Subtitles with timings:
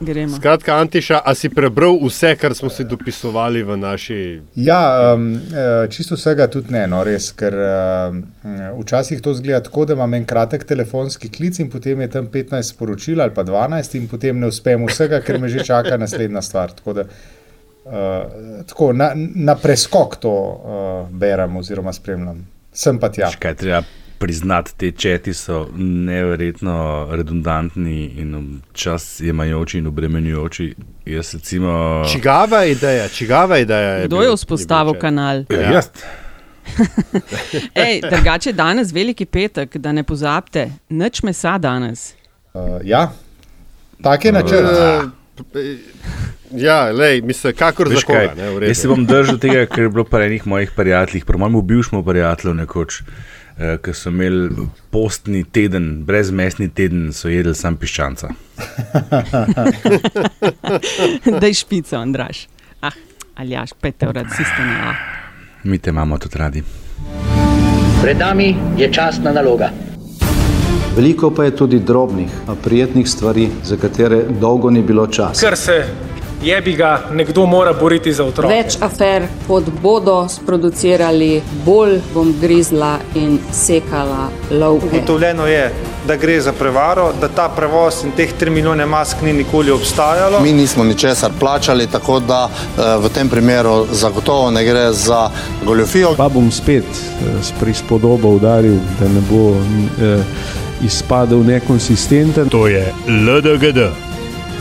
[0.00, 0.36] gremo.
[0.36, 4.18] Skratka, Antiša, a si prebral vse, kar smo si dopisovali v naši.
[4.56, 5.40] Ja, um,
[5.90, 8.22] čisto vsega tudi ne, no, res, ker um,
[8.80, 12.74] včasih to zgleda tako, da imam en kratek telefonski klic in potem je tam 15
[12.74, 16.74] sporočil ali pa 12 in potem ne uspem vsega, ker me že čaka naslednja stvar.
[16.78, 17.06] Tako da,
[17.84, 22.46] uh, tako, na, na preskok to uh, berem oziroma spremljam.
[22.72, 23.32] Sem pa tja.
[23.34, 23.82] Škaj, treba
[24.18, 30.74] priznati, te četi so neverjetno redundantni in čas jemajoči in obremenjujoči.
[31.06, 32.04] Recimo...
[32.12, 33.90] Čigava ideja, čigava ideja.
[33.90, 35.44] Je Kdo je vzpostavil kanal?
[35.50, 35.72] Ja, ja.
[35.72, 35.88] jaz.
[37.86, 42.12] Ej, drugače danes, veliki petek, da ne pozabite, nič mesa danes.
[42.52, 43.12] Uh, ja,
[44.02, 44.64] tak je načrt.
[45.54, 45.64] Uh,
[46.50, 48.30] Ja, lej, mislim, kakor za kaj.
[48.66, 52.00] Jaz se bom držal tega, ker je bilo pa enih mojih prijateljev, po mojem, bivšemu
[52.04, 53.00] prijatelju nekoč.
[53.00, 53.06] Uh,
[53.58, 58.28] ki so imeli postni teden, brezmesni teden, so jedli sam piščanca.
[61.40, 62.46] da je špica, Andraš.
[62.80, 62.94] Ah,
[63.34, 64.70] ali jaš, pete, urad, sistem.
[64.70, 64.94] Ah.
[65.64, 66.62] Mi te imamo tudi radi.
[68.02, 69.70] Pred nami je časna naloga.
[70.96, 75.46] Veliko pa je tudi drobnih, a prijetnih stvari, za katere dolgo ni bilo časa.
[75.46, 75.84] Kar se
[76.42, 78.54] je bi ga nekdo mora boriti za otroke.
[78.54, 84.86] Več afer, kot bodo sproducirali, bolj bom grizla in sekala lovke.
[84.86, 85.72] Ugotovljeno je,
[86.06, 90.40] da gre za prevaro, da ta prevoz in teh 3 milijone mask ni nikoli obstajalo.
[90.40, 95.30] Mi nismo ničesar plačali, tako da eh, v tem primeru zagotovo ne gre za
[95.64, 96.14] goljofijo.
[96.16, 100.22] Pa bom spet eh, s prispodobo udaril, da ne bo eh,
[100.84, 102.48] izpadel nekonsistenten.
[102.48, 103.78] To je LDGD,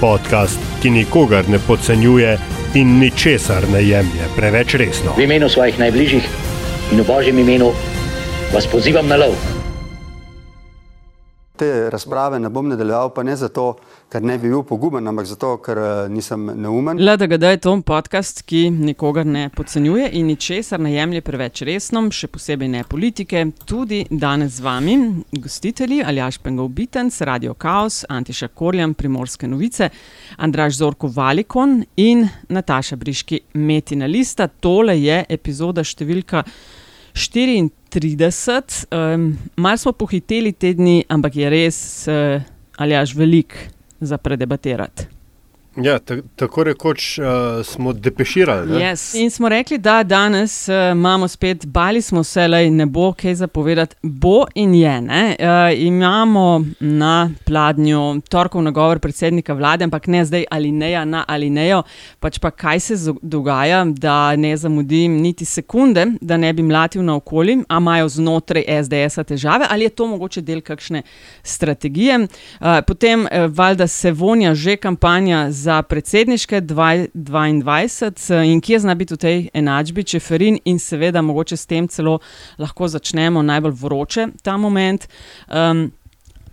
[0.02, 2.38] podcast ki nikogar ne podcenjuje
[2.73, 5.14] in ničesar ne jemlje preveč resno.
[5.17, 6.26] V imenu svojih najbližjih
[6.92, 7.72] in v božjem imenu
[8.53, 9.34] vas pozivam na lov.
[11.58, 13.75] Te razprave ne bom nadaljeval, pa ne zato,
[14.08, 17.00] ker ne bi bil poguben, ampak zato, ker uh, nisem neumen.
[17.02, 22.30] LDGD je to podcast, ki nikogar ne podcenjuje in ničesar ne jemlje preveč resno, še
[22.31, 23.44] posebej ne politike.
[23.68, 24.97] Tudi danes z vami,
[25.44, 29.91] gostitelji Aljaš Pengov Bitens, Radio Chaos, Antiša Korjan, Primorske novice,
[30.38, 34.47] Andraš Zorko Valikon in Nataša Briški Metina Lista.
[34.47, 36.45] Tole je epizoda številka
[37.12, 38.85] 34.
[38.94, 42.39] Um, Mal smo pohiteli te dni, ampak je res, uh,
[42.78, 43.57] ali až velik
[44.02, 45.16] za predebatirati.
[45.83, 45.99] Ja,
[46.35, 47.25] tako rekoč uh,
[47.65, 48.73] smo depeširali.
[48.73, 49.21] Yes.
[49.21, 53.35] In smo rekli, da danes uh, imamo spet, bali smo se, da ne bo kaj
[53.35, 53.95] zapovedati.
[54.01, 54.99] Bo in je.
[54.99, 55.38] Uh,
[55.75, 61.81] imamo na pladnju torkov nagovor predsednika vlade, ampak ne zdaj ali ne, na ali ne,
[62.19, 67.15] pač pa kaj se dogaja, da ne zamudim niti sekunde, da ne bi mlatil na
[67.15, 71.03] okolje, a imajo znotraj SDS-a težave ali je to mogoče del kakšne
[71.44, 72.17] strategije.
[72.17, 79.13] Uh, potem, uh, valjda se vonja že kampanja za predsedniške 2022 in kje zna biti
[79.13, 82.19] v tej enačbi, če Ferin in seveda mogoče s tem celo
[82.57, 85.07] lahko začnemo najbolj vroče ta moment.
[85.47, 85.91] Um,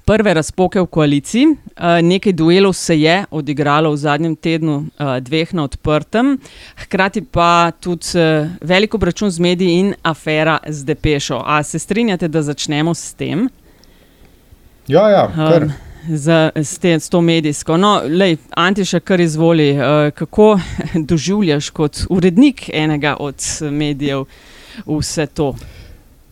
[0.05, 1.47] Prve razpoke v koaliciji,
[2.05, 6.35] nekaj duelov se je odigralo v zadnjem tednu, dveh na odprtem,
[6.77, 8.21] hkrati pa tudi
[8.61, 11.41] veliko račun z mediji in afera z Depešo.
[11.47, 13.49] A se strinjate, da začnemo s tem?
[14.89, 15.63] Ja, ja, kar.
[15.63, 17.77] Um, z, z, te, z to medijsko.
[17.77, 20.59] No, lej, Antiša, kar izvoli, uh, kako
[21.11, 23.37] doživljaš kot urednik enega od
[23.71, 24.25] medijev
[24.87, 25.55] vse to?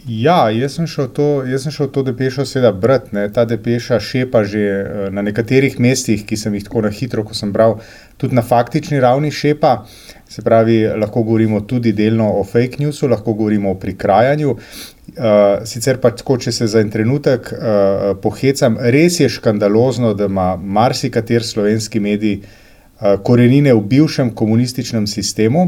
[0.07, 3.15] Ja, jaz sem šel to, jaz sem šel to depešo seveda brati.
[3.35, 7.35] Ta depeša šepa že eh, na nekaterih mestih, ki sem jih tako na hitro, ko
[7.39, 7.79] sem bral,
[8.19, 9.85] tudi na faktični ravni šepa.
[10.33, 14.51] Se pravi, lahko govorimo tudi delno o fake newsu, lahko govorimo o prikrajanju.
[14.51, 20.31] Uh, sicer pa tako, če se za en trenutek uh, pohecam, res je škandalozno, da
[20.33, 25.67] ima marsikater slovenski medij uh, korenine v bivšem komunističnem sistemu.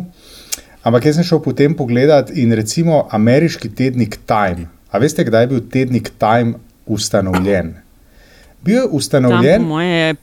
[0.81, 4.71] Ampak jaz sem šel potem pogledat in recimo ameriški tednik Time.
[4.89, 7.84] A veste, kdaj je bil tednik Time ustanovljen?
[8.65, 9.71] Bil je ustanovljen Tam,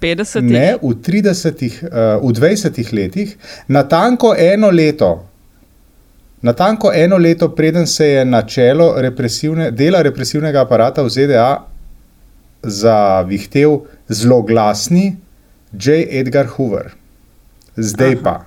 [0.01, 3.35] 50 ne, v, 30, uh, v 20 letih,
[3.67, 5.31] na tanko eno leto
[6.41, 11.49] Na tanko eno leto, preden se je načelo represivne, dela represivnega aparata v ZDA
[12.63, 13.77] zavihtel
[14.09, 15.17] zelo glasni
[15.73, 16.07] J.
[16.19, 16.91] Edgar Hoover.
[17.77, 18.21] Zdaj Aha.
[18.23, 18.45] pa.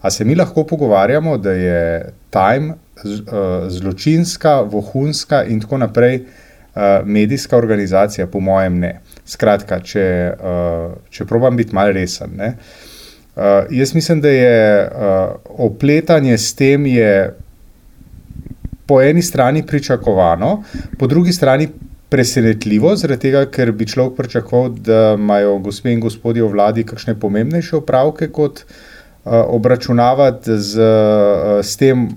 [0.00, 6.82] A se mi lahko pogovarjamo, da je Time uh, zločinska, vohunska in tako naprej uh,
[7.04, 9.00] medijska organizacija, po mojem, ne.
[9.28, 12.32] Skratka, če, uh, če probam biti mal resen.
[12.38, 12.54] Ne?
[13.36, 14.54] Uh, jaz mislim, da je
[14.84, 15.34] uh,
[15.68, 16.86] opletanje s tem
[18.88, 20.62] po eni strani pričakovano,
[20.98, 21.68] po drugi strani
[22.08, 27.18] presenetljivo, zaradi tega, ker bi človek pričakoval, da imajo gospe in gospodje v vladi kakšne
[27.20, 32.08] pomembnejše opravke, kot uh, obračunavati z, uh, s tem,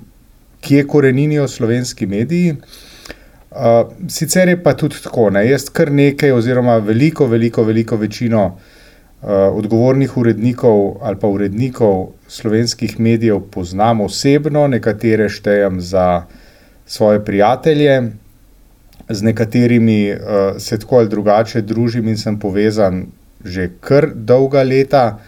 [0.64, 2.56] kje koreninijo slovenski mediji.
[2.56, 2.91] Uh,
[4.08, 9.30] sicer je pa tudi tako, da jaz kar nekaj, oziroma veliko, veliko, veliko večino uh,
[9.30, 16.24] odgovornih urednikov ali pa urednikov slovenskih medijev poznam osebno, nekatere štejem za
[16.86, 18.12] svoje prijatelje,
[19.10, 20.18] z nekaterimi uh,
[20.58, 23.06] se tako ali drugače družim in sem povezan
[23.44, 25.20] že kar dolga leta.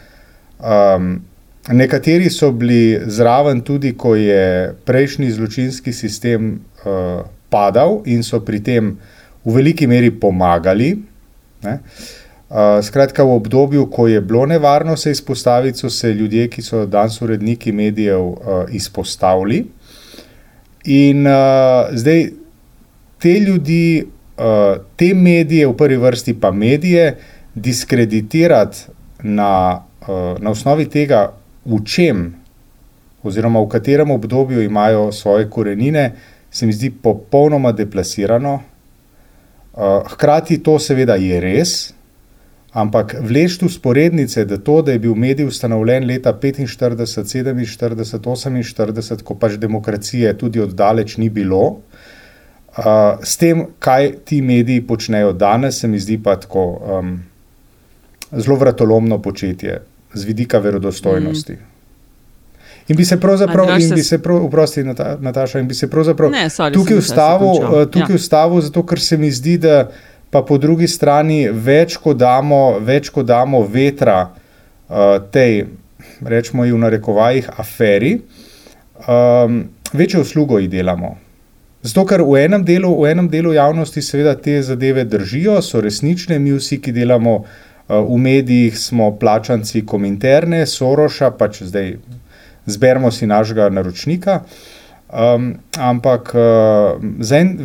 [0.60, 1.24] Um,
[1.68, 8.60] nekateri so bili zraven tudi, ko je prejšnji zločinski sistem uh, padal in so pri
[8.66, 8.96] tem
[9.46, 10.96] v veliki meri pomagali.
[11.64, 11.80] Ne.
[12.54, 16.84] Uh, skratka, v obdobju, ko je bilo nevarno se izpostaviti, so se ljudje, ki so
[16.86, 19.64] danes uredniki medijev, uh, izpostavili.
[20.94, 22.28] In uh, zdaj
[23.18, 24.04] te ljudi,
[24.38, 27.16] uh, te medije, v prvi vrsti pa medije,
[27.56, 28.86] diskreditirati
[29.24, 31.32] na, uh, na osnovi tega,
[31.66, 32.36] v čem
[33.24, 36.12] oziroma v katerem obdobju imajo svoje korenine,
[36.54, 38.62] se mi zdi popolnoma deplasirano.
[39.74, 41.94] Uh, hkrati to seveda je res.
[42.74, 46.66] Ampak vleči usporednice, da to, da je bil medij ustanovljen leta 45,
[46.98, 51.84] 47, 48, ko pač demokracije tudi oddaleč ni bilo,
[52.74, 57.12] Uh, s tem, kaj ti mediji počnejo danes, se mi zdi pa tako um,
[58.32, 59.76] zelo vratolomno početje
[60.14, 61.54] z vidika verodostojnosti.
[61.54, 61.73] Mm.
[62.88, 64.84] In bi se pravzaprav, Andraž in bi se prav, vprosti,
[65.20, 68.16] Nataša, in bi se pravzaprav ne, sorry, tukaj ustavil, uh, tukaj ja.
[68.16, 69.88] ustavil, zato ker se mi zdi, da
[70.34, 75.68] pa po drugi strani več, ko damo, več, ko damo vetra uh, tej,
[76.28, 78.18] rečemo, v narekovajih, aferi,
[79.08, 79.62] um,
[79.94, 81.16] večjo uslugo ji delamo.
[81.84, 86.40] Zato, ker v enem, delu, v enem delu javnosti seveda te zadeve držijo, so resnične,
[86.40, 91.96] mi vsi, ki delamo uh, v medijih, smo plačanci kominterne, Soroša, pač zdaj
[92.66, 94.42] zberemo si našega naročnika.
[95.14, 97.58] Um, ampak uh, za en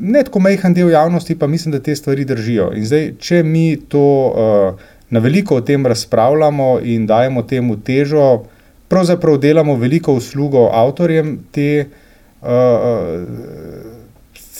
[0.00, 2.72] ne tako majhen del javnosti, pa mislim, da te stvari držijo.
[2.74, 8.42] In zdaj, če mi to uh, na veliko o tem razpravljamo in dajemo temu težo,
[8.88, 11.86] pravzaprav delamo veliko uslugo avtorjem te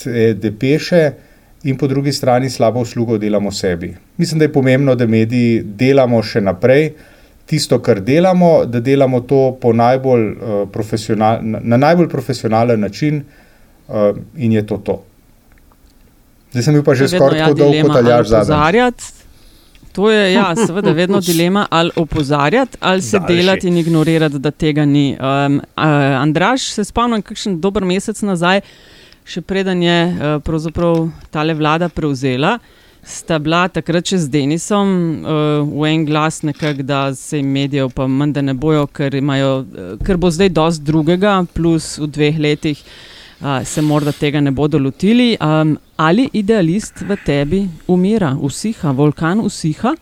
[0.03, 1.11] te depeše,
[1.67, 3.95] in po drugi strani slabo uslugo delamo sebi.
[4.17, 6.93] Mislim, da je pomembno, da mediji delamo še naprej
[7.47, 13.23] tisto, kar delamo, da delamo to najbolj, uh, profesional, na, na najbolj profesionalen način,
[13.89, 15.03] uh, in je to to.
[16.51, 18.93] Zdaj sem bil pa že skoraj ja, tako dolg kot aljaš zadnji.
[19.97, 23.37] To je, ja, seveda, vedno dilema, ali opozarjati, ali se Daljši.
[23.37, 25.17] delati in ignorirati, da tega ni.
[25.21, 25.85] Um, uh,
[26.21, 28.61] Andraš, se spomnim, kakšen dober mesec nazaj,
[29.25, 29.97] še preden je
[30.45, 32.59] uh, ta vlada prevzela,
[33.07, 34.89] sta bila takrat še z Denisom
[35.23, 39.15] uh, v en glas, nekak, da se jim medijev pa manj, da ne bojo, ker,
[39.15, 44.43] imajo, uh, ker bo zdaj dosti drugega, plus v dveh letih uh, se morda tega
[44.43, 45.35] ne bodo lotili.
[45.41, 49.95] Um, ali idealist v tebi umira, usiha, vulkan usiha?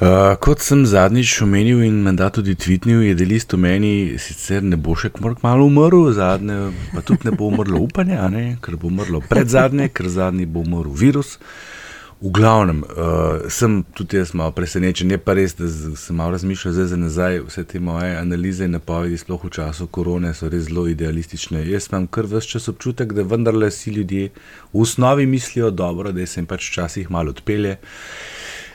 [0.00, 4.78] Uh, kot sem zadnjič omenil in menda tudi tvitnil, je delist v meni sicer ne
[4.80, 8.16] bo še kmalo umrl, zadnje pa tudi ne bo umrlo upanje,
[8.64, 11.36] ker bo umrlo pred zadnje, ker zadnji bo umrl virus.
[11.36, 11.76] Uh,
[12.20, 15.64] V glavnem, uh, sem tudi jaz malo presenečen, je pa res, da
[15.96, 17.38] sem malo razmišljal zdaj za nazaj.
[17.46, 21.62] Vse te moje analize in napovedi, sploh v času korone, so res zelo idealistične.
[21.64, 24.28] Jaz imam kar vse čas občutek, da vendarle si ljudje
[24.72, 27.78] v osnovi mislijo dobro, da se jim pač včasih malo odpelje.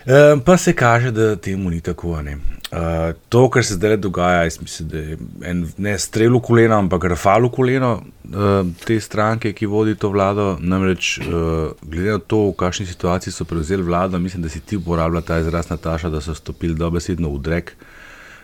[0.06, 2.18] Uh, pa se kaže, da temu ni tako.
[2.26, 2.40] Ne.
[2.76, 5.18] Uh, to, kar se zdaj dogaja, jaz mislim, da je
[5.48, 10.10] en, ne strel v koleno, ampak rafal v koleno uh, te stranke, ki vodi to
[10.12, 10.58] vlado.
[10.60, 14.76] Namreč, uh, glede na to, v kakšni situaciji so prevzeli vlado, mislim, da si ti
[14.76, 17.72] uporabljal ta izraz Nataša, da so stopili dobesedno v drek.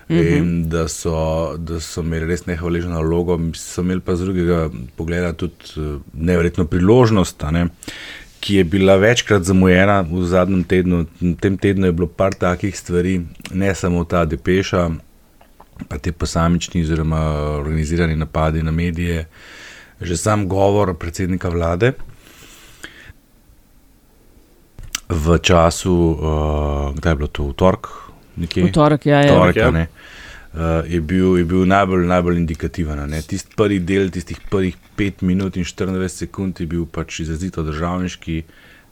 [0.10, 0.38] Mm -hmm.
[0.38, 5.34] In da so, da so imeli res nehvaležno nalogo, so imeli pa z drugega pogleda
[5.34, 7.44] tudi nevrjetno priložnost.
[7.52, 7.68] Ne?
[8.42, 11.06] Ki je bila večkrat zamujena v zadnjem tednu.
[11.22, 13.22] V tem tednu je bilo par takih stvari,
[13.54, 14.90] ne samo ta depeša,
[15.88, 17.22] pa te posamični oziroma
[17.62, 19.28] organizirani napadi na medije,
[20.02, 21.94] že sam govor predsednika vlade.
[25.10, 27.88] V času, uh, kdaj je bilo to, v torek?
[28.38, 29.36] V torek, ja, ja.
[29.36, 29.72] Torek, ja.
[29.72, 30.22] Ne, uh,
[30.88, 33.14] je, bil, je bil najbolj, najbolj indikativen.
[33.28, 38.44] Tisti prvi del, tistih prvih 5 minut in 24 sekund je bil pač izrazito državniški,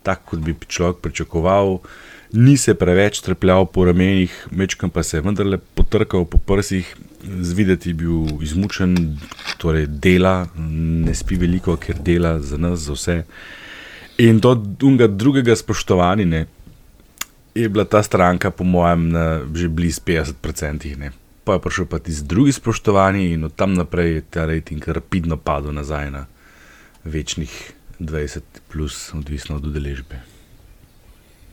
[0.02, 1.78] tako kot bi človek pričakoval.
[2.32, 6.86] Ni se preveč trpljal po ramenih, mečkam pa se je vendarle potrkal po prsih,
[7.42, 9.18] zvideti je bil izmučen,
[9.58, 13.16] torej dela, ne spi veliko, ker dela za nas, za vse.
[14.22, 16.46] In do drugega spoštovanja
[17.54, 20.96] je bila ta stranka, po mojem, na že blizu 50%.
[20.96, 21.10] Ne.
[21.44, 25.36] Pa je prišel pa tisti drugi spoštovani, in od tam naprej je ta rejting rapidno
[25.36, 26.26] padel nazaj na
[27.04, 28.40] večnih 20,
[28.72, 30.20] plus, odvisno od udeležbe.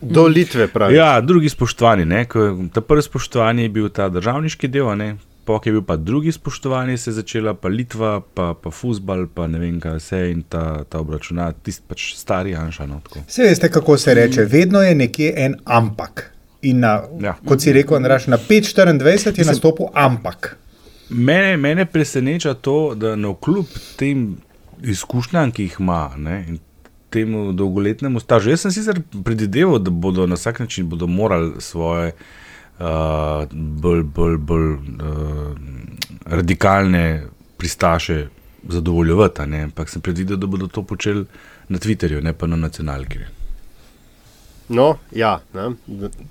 [0.01, 0.95] Do Litve, pravi.
[0.95, 2.05] Ja, drugi spoštovani.
[2.05, 2.25] Ne,
[2.73, 5.15] ta prvi spoštovani je bil ta državniški del, ne,
[5.45, 9.47] pok je bil pa drugi spoštovani, se je začela pa Litva, pa, pa futbal, pa
[9.47, 12.85] ne vem kaj vse in ta, ta obračunat, tisti pač stari Anša.
[12.85, 13.23] No, tako.
[13.27, 16.31] Vse veste, kako se reče, vedno je nekje en ampak.
[16.67, 17.35] In na, Ja.
[17.45, 20.55] kot si rekel, Andraž, na 5-24 je nastopil ampak.
[21.09, 24.37] Mene, mene preseneča to, da na kljub tem
[24.83, 26.59] izkušnjam, ki jih ima, ne, in
[27.09, 28.49] temu dolgoletnemu stažu.
[28.51, 32.11] Jaz sem sicer predvideval, da bodo na vsak način bodo morali svoje
[32.79, 32.85] uh,
[33.51, 34.79] bolj, bolj, bolj uh,
[36.25, 37.23] radikalne
[37.57, 38.27] pristaše
[38.69, 41.25] zadovoljevati, ampak sem predvidel, da bodo to počeli
[41.69, 43.19] na Twitterju, ne pa na nacionalki.
[44.69, 45.69] No, ja, ne.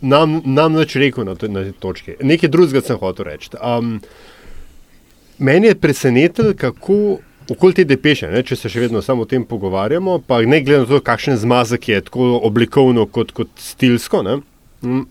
[0.01, 2.19] nam, nam več rekel na, tej točki.
[2.21, 3.49] Nekaj drugega sem hotel reči.
[3.57, 3.97] Um,
[5.39, 7.19] meni je presenetilo, kako
[7.51, 10.85] okoli te depeše, ne, če se še vedno samo o tem pogovarjamo, pa ne glede
[10.85, 14.41] na to, kakšen zmazek je tako oblikovno kot, kot stilsko, ne,
[14.83, 15.05] m,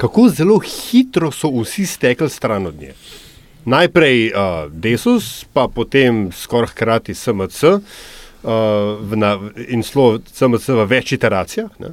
[0.00, 2.94] kako zelo hitro so vsi stekli stran od nje.
[3.68, 9.34] Najprej uh, Desus, pa potem skoraj hkrati SMC uh, na,
[9.68, 11.68] in slo SMC v več iteracijah.
[11.82, 11.92] Ne.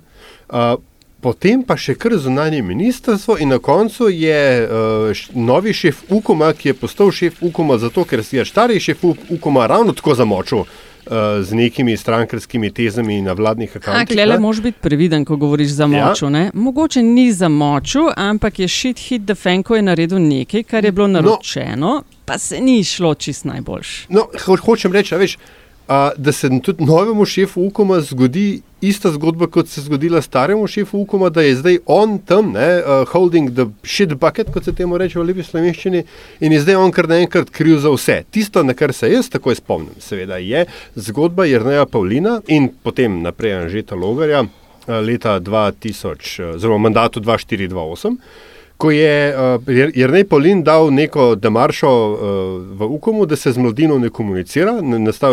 [0.49, 0.75] Uh,
[1.21, 6.69] potem pa še kar zunanje ministrstvo, in na koncu je uh, novi šef UKOM-a, ki
[6.69, 10.69] je postal šef UKOM-a zato, ker si je stari šef UKOM-a ravno tako zamočil uh,
[11.41, 14.13] z nekimi strankarskimi tezami na vladnih A, akantih.
[14.13, 16.29] klele moraš biti previden, ko govoriš za moču.
[16.29, 16.51] Ja.
[16.53, 20.91] Mogoče ni za moču, ampak je shit hit, da Fenko je naredil nekaj, kar je
[20.91, 22.03] bilo naročeno, no.
[22.25, 24.05] pa se ni šlo čist najboljš.
[24.09, 25.37] No, ho hočem reči, veš,
[25.87, 30.67] a, da se tudi novemu šefu UKOM-a zgodi ista zgodba, kot se je zgodila staremu
[30.67, 34.73] šefu UKOM-a, da je zdaj on tam, ne, uh, holding the shit bucket, kot se
[34.73, 36.03] temu reče v lepi slovenščini,
[36.39, 38.23] in je zdaj on kar naenkrat kriv za vse.
[38.31, 40.65] Tisto, na kar se jaz takoj spomnim, seveda je
[40.95, 48.17] zgodba Jrneja Pavlina in potem naprej Anžeta Logarja eh, leta 2000, zelo v mandatu 2428.
[48.77, 52.19] Ko je uh, Jrnej Polin dal neko demaršo uh,
[52.75, 54.81] v Ukomu, da se z mladino ne komunicira,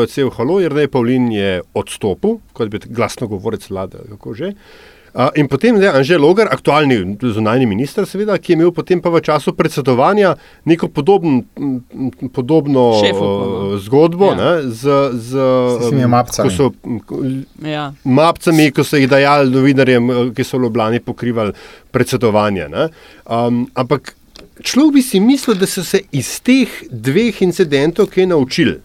[0.04, 4.54] je cel halo, Jrnej Polin je odstopil, kot bi glasno govorec vlade, ali kako že.
[4.54, 4.91] Uh,
[5.34, 9.20] in potem je Anžel Logar, aktualni zunani minister, seveda, ki je imel potem pa v
[9.20, 11.42] času predsedovanja neko podobn,
[12.32, 13.46] podobno Šef Ukoma.
[13.68, 14.40] uh, zgodbo Ja.
[14.40, 14.62] ja.
[14.62, 15.30] z, z
[15.78, 16.48] tistimi um, mapcami.
[16.48, 16.72] ko so,
[17.60, 17.92] Ja.
[18.04, 21.52] mapcami, ko so jih dajali novinarjem, eh, ki so v Ljubljani pokrivali
[21.90, 22.68] predsedovanje.
[22.68, 22.88] ne.
[23.26, 24.14] Um, ampak
[24.62, 28.80] človek bi si mislil, da so se iz teh dveh incidentov kaj naučili.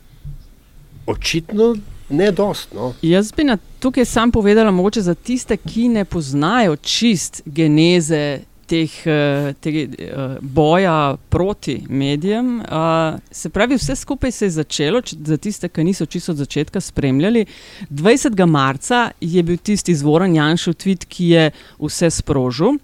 [1.08, 1.76] Očitno
[2.10, 2.74] ne dost.
[2.74, 2.94] No.
[3.02, 9.08] Jaz bi na tukaj sam povedala, mogoče za tiste, ki ne poznajo čist geneze teh,
[9.08, 12.62] eh, tega eh, boja proti medijem.
[13.32, 16.82] Se pravi, vse skupaj se je začelo, če- za tiste, ki niso čisto od začetka
[16.82, 17.46] spremljali.
[17.90, 18.46] 20.
[18.46, 22.76] marca je bil tisti izvoren Janšov tweet, ki je vse sprožil.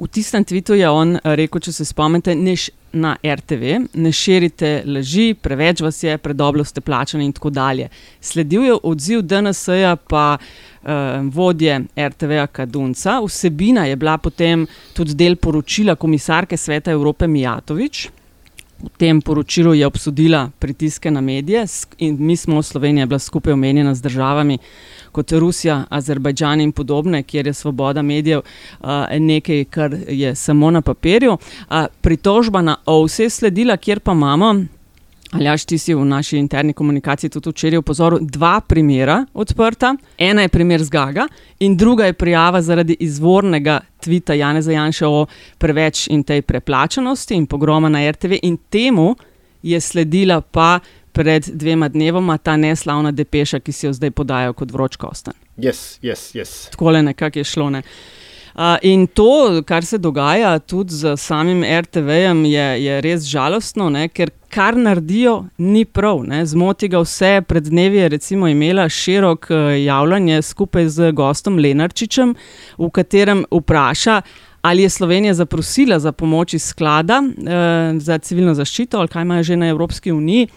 [0.00, 4.10] V tistem tvitu je on eh, rekel, če se spomnite, ne š- na RTV, ne
[4.12, 7.88] širite laži, preveč vas je, predobro ste plačani in tako dalje.
[8.20, 10.88] Sledil je odziv DNS-ja, pa uh,
[11.30, 13.20] vodje RTV-ja Kadunca.
[13.22, 18.08] Vsebina je bila potem tudi del poročila komisarke Sveta Evrope Mijatovič.
[18.82, 21.64] V tem poročilu je obsodila pritiske na medije
[21.98, 24.58] in mi smo, Slovenija, bila skupaj omenjena z državami
[25.12, 30.82] kot Rusija, Azerbajdžan in podobne, kjer je svoboda medijev uh, nekaj, kar je samo na
[30.82, 31.32] papirju.
[31.32, 34.54] Uh, pritožba na OVSE je sledila, kjer pa imamo.
[35.30, 39.94] Aljaš, ti si v naši interni komunikaciji tudi včeraj opozoril dva primera odprta.
[40.18, 45.26] Ena je primer zgaga, in druga je prijava zaradi izvornega tvita Janeza Janša o
[45.58, 48.40] preveč in tej preplačanosti in pogroma na RTV.
[48.42, 49.14] In temu
[49.62, 50.80] je sledila pa
[51.12, 55.34] pred dvema dnevoma ta neslavna depeša, ki si jo zdaj podajo kot vroč kostan.
[55.56, 56.70] Yes, yes, yes.
[56.70, 57.70] Tako le nekako je šlo.
[57.70, 57.78] Ne.
[57.78, 58.29] Uh,
[58.82, 64.30] in to, kar se dogaja tudi z samim RTV-jem, je, je res žalostno, ne, ker
[64.50, 66.24] kar naredijo, ni prav.
[66.28, 66.42] Ne.
[66.46, 67.40] Zmoti ga vse.
[67.48, 72.34] Pred dnevi je recimo imela širok uh, javljanje skupaj z gostom Lenarčičem,
[72.78, 74.20] v katerem vpraša.
[74.60, 79.42] Ali je Slovenija zaprosila za pomoč iz sklada eh, za civilno zaščito, ali kaj imajo
[79.42, 80.48] že na Evropski uniji,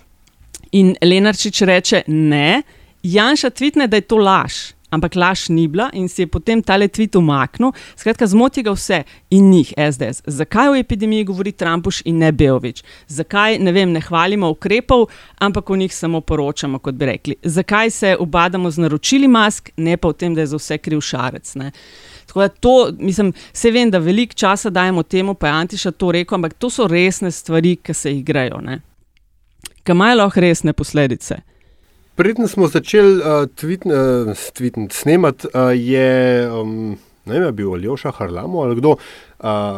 [0.74, 2.64] In Lenarčič reče: Ne,
[3.04, 4.74] Janša tvitne, da je to laž.
[4.94, 7.74] Ampak laž ni bila in si je potem tale tweet umaknil.
[7.98, 10.24] Skratka, zmoti ga vse in njih SDS.
[10.28, 12.84] Zakaj o epidemiji govori Trumpuš in ne Beovič?
[13.08, 15.08] Zakaj ne, vem, ne hvalimo ukrepov,
[15.40, 17.36] ampak o njih samo poročamo, kot bi rekli?
[17.44, 21.02] Zakaj se ubadamo z naročili mask, ne pa v tem, da je za vse kriv
[21.02, 21.56] šarec?
[21.56, 21.72] Ne?
[22.26, 26.12] Tako da to, mislim, se vem, da veliko časa dajemo temu, pa je Antiša to
[26.12, 28.62] rekel, ampak to so resne stvari, ki se jih grejo.
[29.84, 31.53] Kaj imajo lahko resne posledice?
[32.16, 38.12] Preden smo začeli uh, tweet, uh, tweet, snemati, uh, je um, ne vem, bil Aljoša
[38.12, 38.98] Harlamo ali kdo, uh,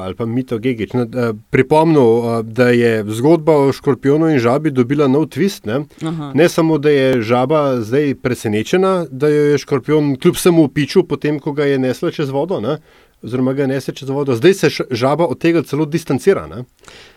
[0.05, 4.71] ali pa Mito Gigič, ne, uh, pripomnil, uh, da je zgodba o škorpionu in žabi
[4.71, 5.65] dobila nov twist.
[5.65, 5.85] Ne?
[6.33, 11.39] ne samo, da je žaba zdaj presenečena, da jo je škorpion kljub vsemu pičil, potem
[11.39, 12.59] ko ga je nesla čez vodo.
[12.59, 12.79] Ne?
[13.25, 14.35] Oziroma ga nese čez vodo.
[14.35, 16.45] Zdaj se žaba od tega celo distancira.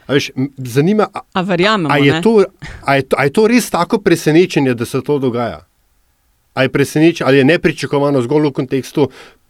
[0.06, 1.42] A veš, zanima me,
[1.90, 2.22] ali je,
[2.96, 5.66] je, je to res tako presenečenje, da se to dogaja?
[6.54, 9.08] Ali je, ali je nepričakovano zgolj v kontekstu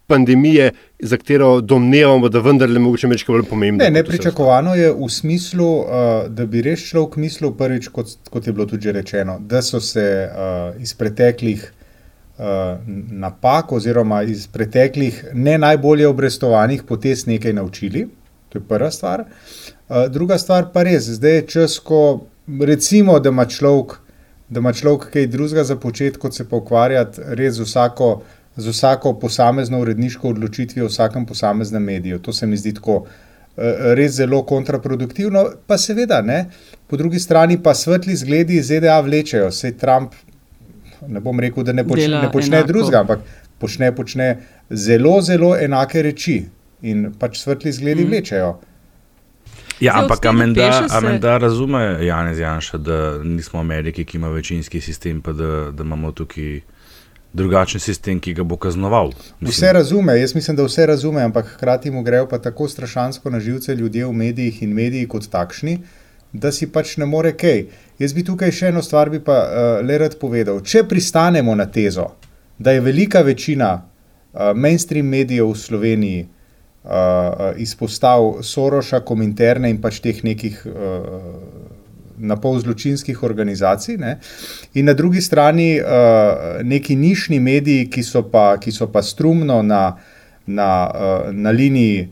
[0.09, 3.83] pandemije, za katero domnevamo, da vendarle mogoče nekaj bolj pomembno?
[3.83, 5.85] Ne, nepričakovano je v smislu, uh,
[6.27, 10.05] da bi res človek mislil prvič, kot, kot je bilo tudi rečeno, da so se
[10.25, 11.69] uh, iz preteklih
[13.11, 18.07] napak oziroma iz preteklih ne najbolje obrestovanih potez nekaj naučili.
[18.49, 19.23] To je prva stvar.
[19.89, 22.25] Eh, druga stvar pa res, zdaj je čas, ko
[22.61, 23.95] recimo, da ima človek,
[24.49, 28.21] da ima človek kaj drugega za početi, kot se pa ukvarjati res z vsako,
[28.55, 32.19] z vsako posamezno uredniško odločitvijo v vsakem posameznem mediju.
[32.19, 33.05] To se mi zdi tako.
[33.57, 36.45] Eh, res zelo kontraproduktivno, pa seveda ne.
[36.87, 40.13] Po drugi strani pa svetli zgledi ZDA vlečejo, sej Trump
[41.07, 43.19] ne bom rekel, da ne počne, ne počne drugega, ampak
[43.59, 44.29] počne, počne
[44.69, 46.41] zelo, zelo enake reči
[46.81, 48.09] in pač svetli zgledi mm.
[48.09, 48.57] vlečejo.
[49.79, 55.31] Ja, ampak amenda razume Janez Janša, da nismo v Ameriki, ki ima večinski sistem, pa
[55.33, 56.59] da, da imamo tukaj
[57.33, 59.13] drugačen sistem, ki ga bo kaznoval.
[59.39, 59.51] Mislim.
[59.51, 63.39] Vse razume, jaz mislim, da vse razume, ampak hkrati mu grejo pa tako strašansko na
[63.39, 65.79] živce ljudje v medijih in mediji kot takšni,
[66.33, 67.63] da si pač ne more kaj.
[67.99, 70.61] Jaz bi tukaj še eno stvar bi pa uh, le rad povedal.
[70.61, 72.11] Če pristanemo na tezo,
[72.57, 76.21] da je velika večina uh, mainstream medijev v Sloveniji
[76.83, 81.67] uh, izpostavila Soroša, Kominterne in pač teh nekih uh,
[82.19, 84.17] napol zločinskih organizacij, ne?
[84.75, 89.61] in na drugi strani uh, neki nišni mediji, ki so pa, ki so pa strumno
[89.63, 89.83] na,
[90.45, 92.09] na, uh, na liniji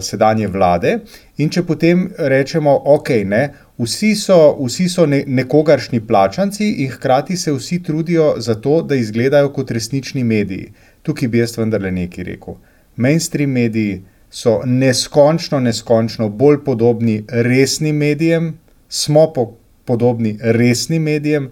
[0.00, 0.98] sedanje vlade.
[1.40, 3.42] In če potem rečemo, ok, ne
[3.80, 8.94] vsi so, vsi so ne, nekogaršni plačanci in hkrati se vsi trudijo za to, da
[8.94, 10.72] izgledajo kot resnični mediji.
[11.02, 12.58] Tukaj bi jaz vendarle nekaj rekel.
[12.96, 18.52] Mainstream mediji so neskončno, neskončno bolj podobni resnim medijem,
[18.88, 19.52] smo po,
[19.84, 21.50] podobni resnim medijem,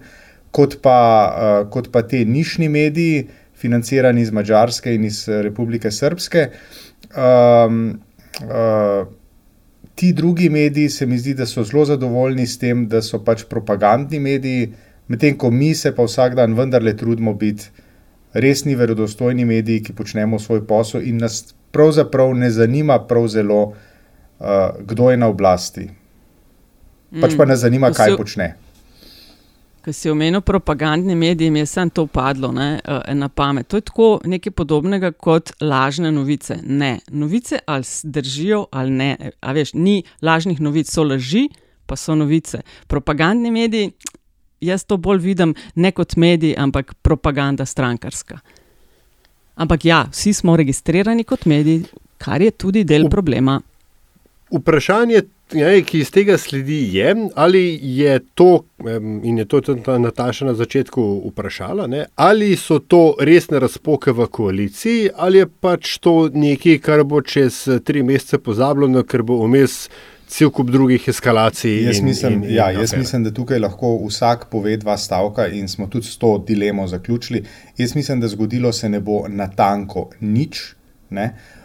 [0.51, 0.99] kot pa,
[1.31, 3.27] uh, kot pa te nišni mediji,
[3.61, 6.47] financirani iz Mačarske in iz Republike Srpske.
[7.11, 7.99] Um,
[8.43, 9.07] uh,
[9.95, 13.43] ti drugi mediji se mi zdi, da so zelo zadovoljni s tem, da so pač
[13.49, 14.71] propagandni mediji,
[15.07, 17.69] medtem ko mi se pa vsak dan vendarle trudimo biti
[18.33, 24.47] resni, verodostojni mediji, ki počnemo svoj posel in nas pravzaprav ne zanima prav zelo, uh,
[24.87, 25.89] kdo je na oblasti.
[27.21, 28.53] Pač pa nas zanima, kaj počne.
[29.81, 33.67] Ko si omenil propagandne medije, mi je samo to padlo ne, eh, na pamet.
[33.67, 36.57] To je tako nekaj podobnega kot lažne novice.
[36.63, 39.31] Ne, novice ali držijo ali ne.
[39.41, 41.49] A veš, ni lažnih novic, so laži,
[41.85, 42.61] pa so novice.
[42.87, 43.91] Propagandni mediji,
[44.61, 48.39] jaz to bolj vidim ne kot mediji, ampak propaganda strankarska.
[49.55, 51.83] Ampak ja, vsi smo registrirani kot mediji,
[52.17, 53.61] kar je tudi del problema.
[54.51, 55.21] Vprašanje
[55.53, 58.63] ja, ki iz tega sledi, je, ali je to,
[59.23, 64.27] in je to tudi Nataša na začetku vprašala, ne, ali so to resne razpoke v
[64.27, 69.85] koaliciji, ali je pač to nekaj, kar bo čez tri mesece pozabljeno, ker bo vmes.
[70.31, 71.73] Cel kup drugih eskalacij.
[71.83, 75.49] Jaz, in, mislim, in, in ja, jaz mislim, da tukaj lahko vsak pove dva stavka,
[75.51, 77.41] in smo tudi s to dilemo zaključili.
[77.77, 80.61] Jaz mislim, da zgodilo se ne bo na tanko nič.
[81.09, 81.25] Ne?
[81.25, 81.60] Uh,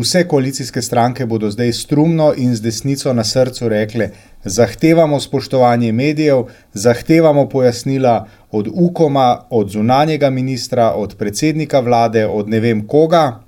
[0.00, 4.10] vse koalicijske stranke bodo zdaj strumno in z desnico na srcu rekle:
[4.44, 12.60] zahtevamo spoštovanje medijev, zahtevamo pojasnila od UKOM-a, od zunanjega ministra, od predsednika vlade, od ne
[12.60, 13.40] vem koga,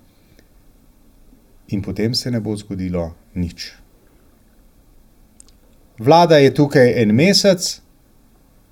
[1.68, 3.72] in potem se ne bo zgodilo nič.
[5.98, 7.80] Vlada je tukaj en mesec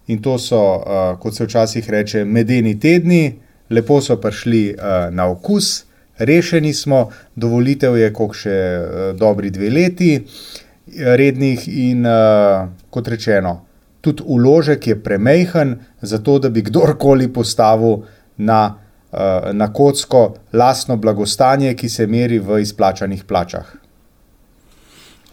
[0.07, 3.39] in to so, uh, kot se včasih reče, medeni tedni,
[3.71, 9.71] lepo so prišli uh, na okus rešeni smo, dovolitev je kot še uh, dobri dve
[9.71, 10.15] leti,
[10.93, 13.61] rednih in uh, kot rečeno,
[14.03, 18.03] tudi uložek je premehen za to, da bi kdorkoli postavil
[18.37, 18.83] na
[19.53, 23.67] na kocko lastno blagostanje, ki se meri v izplačanih plačah.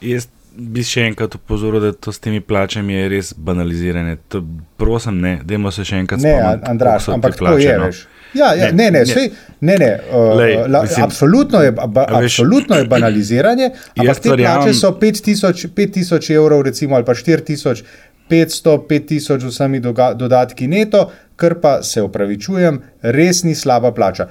[0.02, 4.18] Jaz bi še enkrat upozoril, da to s temi plačami je res banalizirane.
[4.34, 4.44] To,
[4.78, 7.88] prosim, ne, dajmo se še enkrat Ne, spomniti, Andraš, ampak to plače, je, no.
[7.88, 8.02] veš.
[8.34, 9.30] Ja, ja, ne, ne, sej,
[9.62, 14.30] ne, ne uh, Lej, la, mislim- absolutno, je, ba, veš- absolutno je banaliziranje, ampak te
[14.30, 17.84] plače so 5000 5000 evrov, recimo, ali pa 4500,
[18.30, 24.28] 5000 z vsemi doga, dodatki neto, kar pa se upravičujem, res ni slaba plača.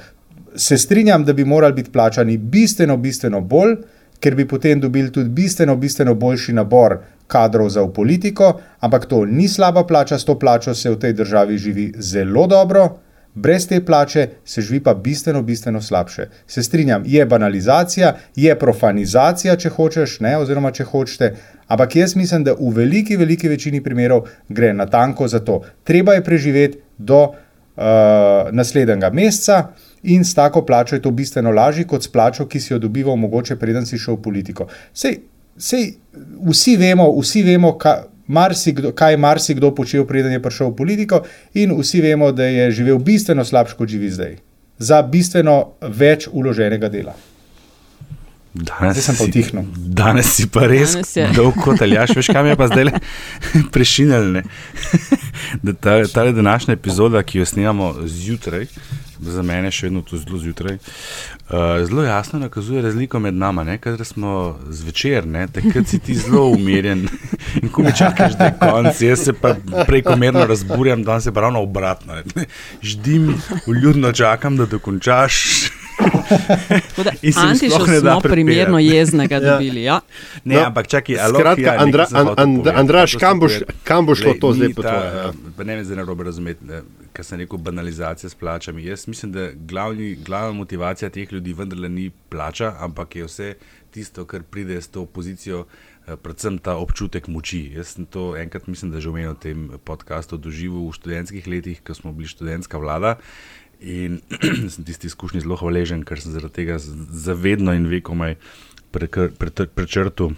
[0.57, 3.77] Se strinjam, da bi morali biti plačani bistveno, bistveno bolj,
[4.21, 9.25] ker bi potem dobili tudi bistveno, bistveno boljši nabor kadrov za v politiko, ampak to
[9.25, 12.89] ni slaba plača, s to plačo se v tej državi živi zelo dobro.
[13.35, 16.29] Brez te plače se živi pa bistveno, bistveno slabše.
[16.47, 21.35] Se strinjam, je banalizacija, je profanizacija, če hočeš, ne, oziroma če hočete,
[21.69, 25.61] ampak jaz mislim, da v veliki, veliki večini primerov gre na tanko za to.
[25.85, 29.63] Treba je preživeti do uh, naslednjega meseca
[30.03, 33.17] in s tako plačo je to bistveno lažje kot s plačo, ki si jo dobival
[33.17, 34.67] mogoče preden si šel v politiko.
[34.93, 35.21] Sej,
[35.57, 35.93] sej
[36.49, 41.23] vsi vemo, vsi vemo, ka, marsikdo, kaj je marsikdo počel, preden je prišel v politiko,
[41.55, 44.37] in vsi vemo, da je živel bistveno slabše, kot živi zdaj.
[44.79, 47.17] Za bistveno več uloženega dela.
[48.55, 49.65] Danes Zdaj sem pa utihnil.
[49.77, 51.27] Danes si pa res Danes je.
[51.37, 52.93] dolg kot aljaš, veš, kam je pa zdaj
[53.75, 54.45] prešinjene.
[55.63, 58.67] Da ta, ta današnja epizoda, ki jo snemamo zjutraj,
[59.21, 63.65] za mene še vedno to zelo zjutraj, uh, zelo jasno nakazuje razliko med nama.
[63.65, 67.09] ne, Kadar smo zvečer, ne, takrat si ti zelo umirjen
[67.63, 69.55] in ko mi čakaš, da je konc, jaz se pa
[69.87, 72.15] prekomerno razburjam, danes je ravno obratno.
[72.15, 72.47] ne.
[72.83, 73.35] Ždim,
[73.67, 75.45] vljudno čakam, da dokončaš.
[75.99, 78.29] Se ne da smo prepirati.
[78.31, 79.41] primerno jeznega Ja.
[79.43, 79.83] dobili.
[79.83, 80.01] Ja.
[80.45, 82.81] Ne, No, ampak čakaj, ali skratka, ja, Andra- nekaj sem hotel And- And- povedati.
[82.81, 83.63] Andraž, Hotel kam boš-
[84.03, 85.33] bo šlo to zdaj po ta, tvoje, ja.
[85.57, 86.83] pa Ne me zdaj narobe razumeti, eh,
[87.13, 88.85] ker sem rekel banalizacija s plačami.
[88.85, 93.55] Jaz mislim, da glavni, glavna motivacija teh ljudi vendarle ni plača, ampak je vse
[93.91, 95.65] tisto, kar pride s to pozicijo,
[96.07, 97.73] eh, predvsem ta občutek moči.
[97.73, 101.81] Jaz sem to enkrat, mislim, da že omenil v tem podkastu, doživel v študentskih letih,
[101.81, 103.17] ko smo bili študentska vlada.
[103.81, 104.21] In
[104.73, 108.37] sem tisti izkušnji zelo hvaležen, ker sem zaradi tega zavedno in vekomaj
[108.93, 110.35] prekr- pretr- prečrtil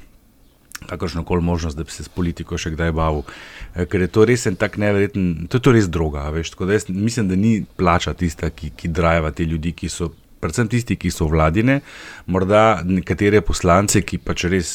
[0.86, 3.22] kakršno koli možnost, da bi se s politiko še kdaj bavil.
[3.74, 6.28] Eh, Ker je to res en tak neverjeten, to je to res droga.
[6.32, 9.92] Veš, tako da jaz mislim, da ni plača tista, ki, ki drajva te ljudi, ki
[9.92, 10.12] so.
[10.40, 11.82] Predvsem tisti, ki so vladine,
[12.24, 14.70] morda nekatere poslance, ki pač res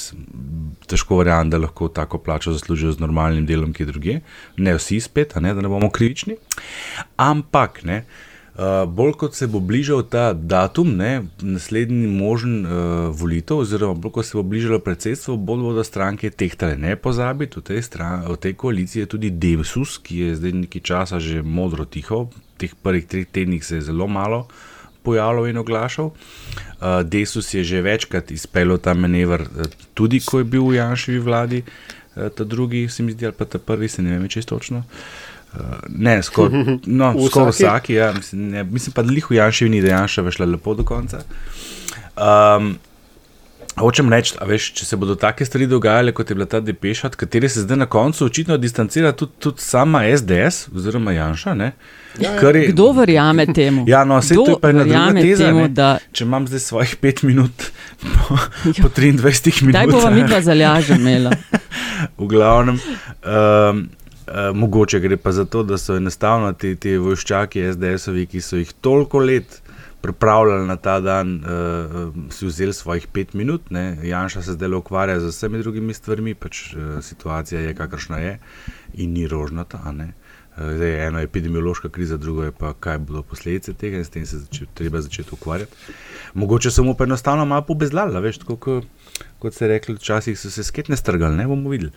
[0.85, 4.19] težko verjamem, da lahko tako plačo zaslužijo z normalnim delom, ki druge.
[4.61, 6.37] Ne vsi spet, ne, da ne bomo krivični.
[7.17, 8.34] Ampak, ne, uh,
[8.87, 12.71] bolj kot se bo bližal ta datum, ne, naslednji možen uh,
[13.11, 16.77] volitev, oziroma bolj kot se bo bližalo predsedstvo, bolj bodo stranke tehtale.
[16.77, 20.81] Ne pozabiti, v tej, stran, v tej koaliciji je tudi Devsus, ki je zdaj nekaj
[20.81, 24.47] časa že modro tiho, teh prvih treh tednih se je zelo malo
[25.05, 26.05] pojavljal in oglašal.
[26.05, 31.19] Uh, Desus je že večkrat izpeljal ta manever, uh, tudi ko je bil v Janševi
[31.19, 34.55] vladi, uh, ta drugi, se mi zdi, ali pa ta prvi, se ne vem čisto
[34.55, 34.77] točno.
[34.77, 35.24] Uh,
[35.89, 36.65] ne, skoraj
[36.99, 37.93] no, skor vsaki?
[37.93, 40.83] ja, mislim, ne, mislim pa, da lih v Janševi ni, da Janša šla lepo do
[40.85, 41.21] konca.
[42.17, 42.75] Um,
[43.75, 47.07] Hočem reči, a veš, če se bodo take stvari dogajale, kot je bila ta depeša,
[47.07, 51.53] od katere se zdaj na koncu očitno distancira tudi, tudi sama SDS oziroma Janša.
[51.53, 51.73] Ne,
[52.39, 53.83] kar je- Kdo verjame temu?
[53.85, 55.43] Ja, no, vse Kdo to je pa ena druga teza.
[55.43, 55.67] temu, ne.
[55.69, 57.51] da- Če imam zdaj svojih pet minut
[57.99, 58.37] po,
[58.81, 59.19] po 23
[59.61, 59.83] minutah.
[59.83, 61.35] Kdaj bova midva zalaža imela?
[62.17, 62.79] v glavnem.
[63.25, 63.89] Um,
[64.25, 68.57] Uh, mogoče gre pa za to, da so enostavno ti, ti vojščaki SDS-ovi, ki so
[68.57, 69.61] jih toliko let
[70.01, 73.69] pripravljali na ta dan, uh, si vzeli svojih pet minut.
[73.69, 73.97] Ne?
[74.03, 78.39] Janša se zdaj ukvarja z vsemi drugimi stvarmi, pač uh, situacija je kakršna je
[78.93, 79.91] in ni rožnata.
[79.91, 80.05] ne.
[80.05, 80.25] Uh,
[80.57, 84.25] Zdaj je eno epidemiološka kriza, drugo je pa, kaj bodo posledice tega in s tem
[84.25, 85.75] se zače, treba začeti ukvarjati.
[86.33, 88.85] Mogoče samo enostavno malo pobezlala, veš, tako kot,
[89.39, 91.91] kot se rekli, včasih so se sketne strgali, ne bomo videli.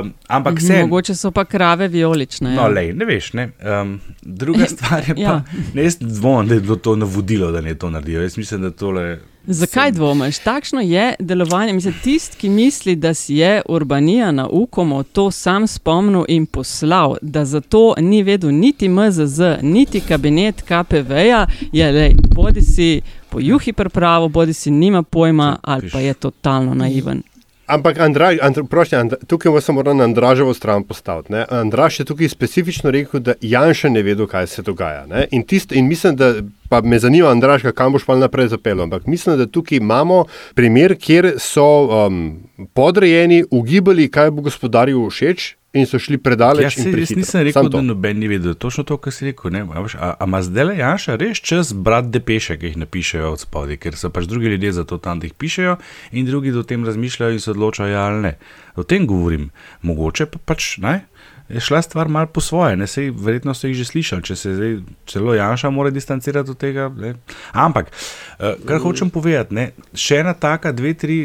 [0.00, 0.80] Um, ampak se.
[0.82, 2.54] Mogoče so pa krave vijolične.
[2.54, 2.68] No, ja.
[2.68, 3.32] lej, ne veš.
[3.32, 3.50] Ne?
[3.82, 5.42] Um, druga stvar je pa, Ja.
[5.74, 8.22] ne, jaz dvomim, da je bilo to navodilo, da ne to naredijo.
[8.22, 9.18] Jaz mislim, da tole.
[9.46, 10.38] Zakaj dvomiš?
[10.38, 11.72] Takšno je delovanje.
[11.72, 17.16] Mislim, tist, ki misli, da si je Urbanija na Ukomu to sam spomnil in poslal,
[17.22, 23.00] da za to ni vedel niti MZZ, niti kabinet KPV-ja, je le bodi si
[23.36, 27.22] po juhi pripravo, bodi si nima pojma, ali pa je totalno naiven.
[27.66, 31.32] Ampak, Andraž, Andra, prošli, Andra, tukaj vas moram na Andraževo stran postaviti.
[31.32, 31.44] Ne?
[31.50, 35.04] Andraž je tukaj specifično rekel, da Janša ne vedo, kaj se dogaja.
[35.06, 35.26] Ne?
[35.30, 36.32] In, tist, in mislim, da
[36.68, 38.86] pa me zanima, Andraž, kam boš pa naprej zapeljal.
[38.86, 41.66] Ampak mislim, da tukaj imamo primer, kjer so
[42.06, 42.38] um,
[42.72, 45.56] podrejeni ugibali, kaj bo gospodarju všeč.
[45.76, 46.78] In so šli predaleč.
[46.78, 48.54] Ja, jaz nisem rekel, da noben ni vedel.
[48.54, 49.52] Točno to, kar si rekel.
[49.54, 53.32] Ne, a, a, a ima zdaj le Janša res čas brati depeše, ki jih napišejo
[53.36, 55.76] od spodaj, ker so pač drugi ljudje za to tam, da jih pišejo
[56.12, 58.34] in drugi o tem razmišljajo in se odločajo, ja ali ne.
[58.76, 59.50] O tem govorim.
[59.82, 61.00] Mogoče pa pač ne.
[61.48, 64.54] Je šla stvar malo po svoje, ne sej, verjetno ste jih že slišali, če se
[64.54, 64.72] zdaj
[65.06, 66.88] celo Janša mora distancirati od tega.
[66.88, 67.14] Ne.
[67.52, 67.90] Ampak,
[68.38, 71.18] eh, kar hočem povedati, ne, še ena taka, dve, tri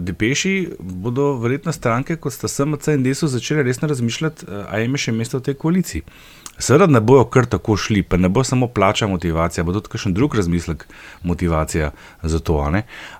[0.00, 4.98] depeši bodo verjetno stranke, kot sta SMC in DESO, začele resno razmišljati, eh, a jim
[4.98, 6.02] je še mesto v tej koaliciji.
[6.58, 10.14] Seveda ne bojo kar tako šli, pa ne bo samo plača motivacija, bo tudi kakšen
[10.14, 10.86] drug razmislek
[11.22, 11.90] motivacija
[12.22, 12.56] za to.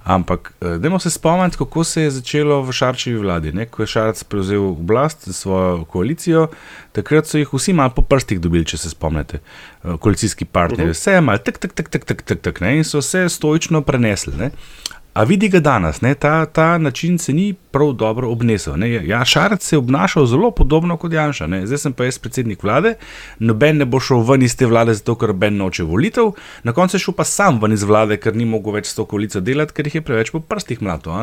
[0.04, 3.52] Ampak, dajmo se spomniti, kako se je začelo v Šarčevi vladi.
[3.52, 3.66] Ne?
[3.66, 6.48] Ko je Šarc prevzel oblast za svojo koalicijo,
[6.92, 9.40] takrat so jih vsi malo po prstih dobili, če se spomnite,
[10.00, 10.96] koalicijski partnerji.
[10.96, 12.76] Vse je malo tak, tak, tak, tak, tak, tak, tak, ne?
[12.78, 14.32] in so vse stoično prenesli.
[14.36, 14.50] Ne?
[15.16, 16.14] A vidi ga danes, ne?
[16.14, 18.74] ta, ta način se ni prav dobro obnesel.
[18.76, 18.90] Ne?
[19.08, 21.46] Ja, Šarec se je obnašal zelo podobno kot Janša.
[21.46, 21.62] Ne?
[21.66, 22.94] Zdaj sem pa jaz predsednik vlade,
[23.38, 26.34] noben ne bo šel ven iz te vlade, zato ker noben noče volitev,
[26.68, 29.06] na koncu je šel pa sam ven iz vlade, ker ni mogel več s to
[29.08, 31.16] koalicijo delati, ker jih je preveč po prstih mlato.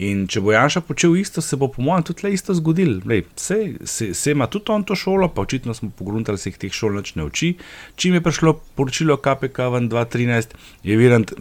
[0.00, 3.02] In če bo Janša počel isto, se bo po mojem tudi le isto zgodil.
[3.04, 6.54] Lej, se, se, se ima tudi on to šolo, pa očitno smo pogruntali, da se
[6.54, 7.52] jih teh šol več ne uči.
[8.00, 10.56] Čim je prišlo poročilo KPK v 2013,
[10.88, 11.34] je Virant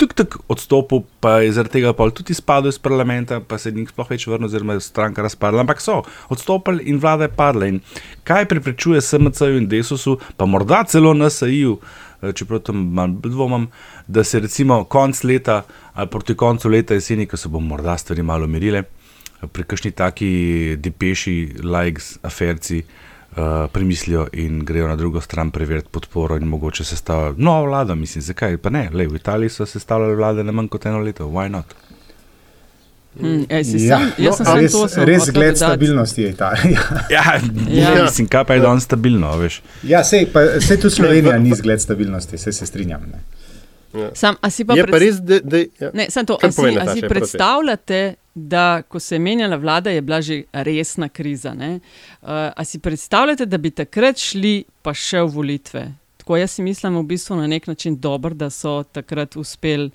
[0.00, 4.08] tuk tuk odstopil, pa je zaradi tega tudi izpadel iz parlamenta, pa se ni sploh
[4.08, 5.64] več vrnil, oziroma je stranka razpadla.
[5.66, 6.00] Ampak so
[6.32, 7.68] odstopili in vlada je padla.
[7.68, 7.80] In
[8.24, 11.76] kaj preprečuje SMC-ju in Desusu, pa morda celo NSA-ju,
[12.36, 13.68] čeprav tam malo dvomim,
[14.08, 15.62] da se recimo konc leta
[15.94, 18.82] ali proti koncu leta jeseni, ko se bomo morda stvari malo umirile,
[19.52, 20.32] pri kakšni taki
[20.80, 22.82] depeši, likes, aferci.
[23.32, 23.36] Uh,
[23.68, 27.94] premislijo in grejo na drugo stran preveriti podporo, in mogoče se stavljajo nova vlada.
[27.94, 28.90] Mislim, zakaj pa ne?
[28.92, 31.64] Lej, v Italiji so se stavljale vlade na manj kot eno leto, why not?
[33.14, 35.56] Mm, ej, Ja, sam, jaz sem no, samo res, to sem res dodati.
[35.56, 36.80] stabilnosti je Italija.
[37.10, 37.22] Ja,
[37.68, 37.90] Ja.
[37.92, 38.02] ja.
[38.04, 39.62] mislim, kaj pa je danes stabilno, veš.
[39.84, 43.00] Ja, sej, pa, sej tudi Slovenija ni zgled stabilnosti, se, se strinjam.
[43.02, 43.22] Ne.
[44.14, 45.90] Sam, a si pa Je pa pred- res, da- da- ja.
[45.92, 48.14] Ne, samo to, a si, a si predstavljate,
[48.48, 51.54] da ko se je menjala vlada, je bila že resna kriza.
[51.54, 51.80] ne?
[52.22, 55.86] Uh, a si predstavljate, da bi takrat šli pa še v volitve?
[56.16, 59.90] Tako jaz si mislim, v bistvu na nek način dobro, da so takrat uspeli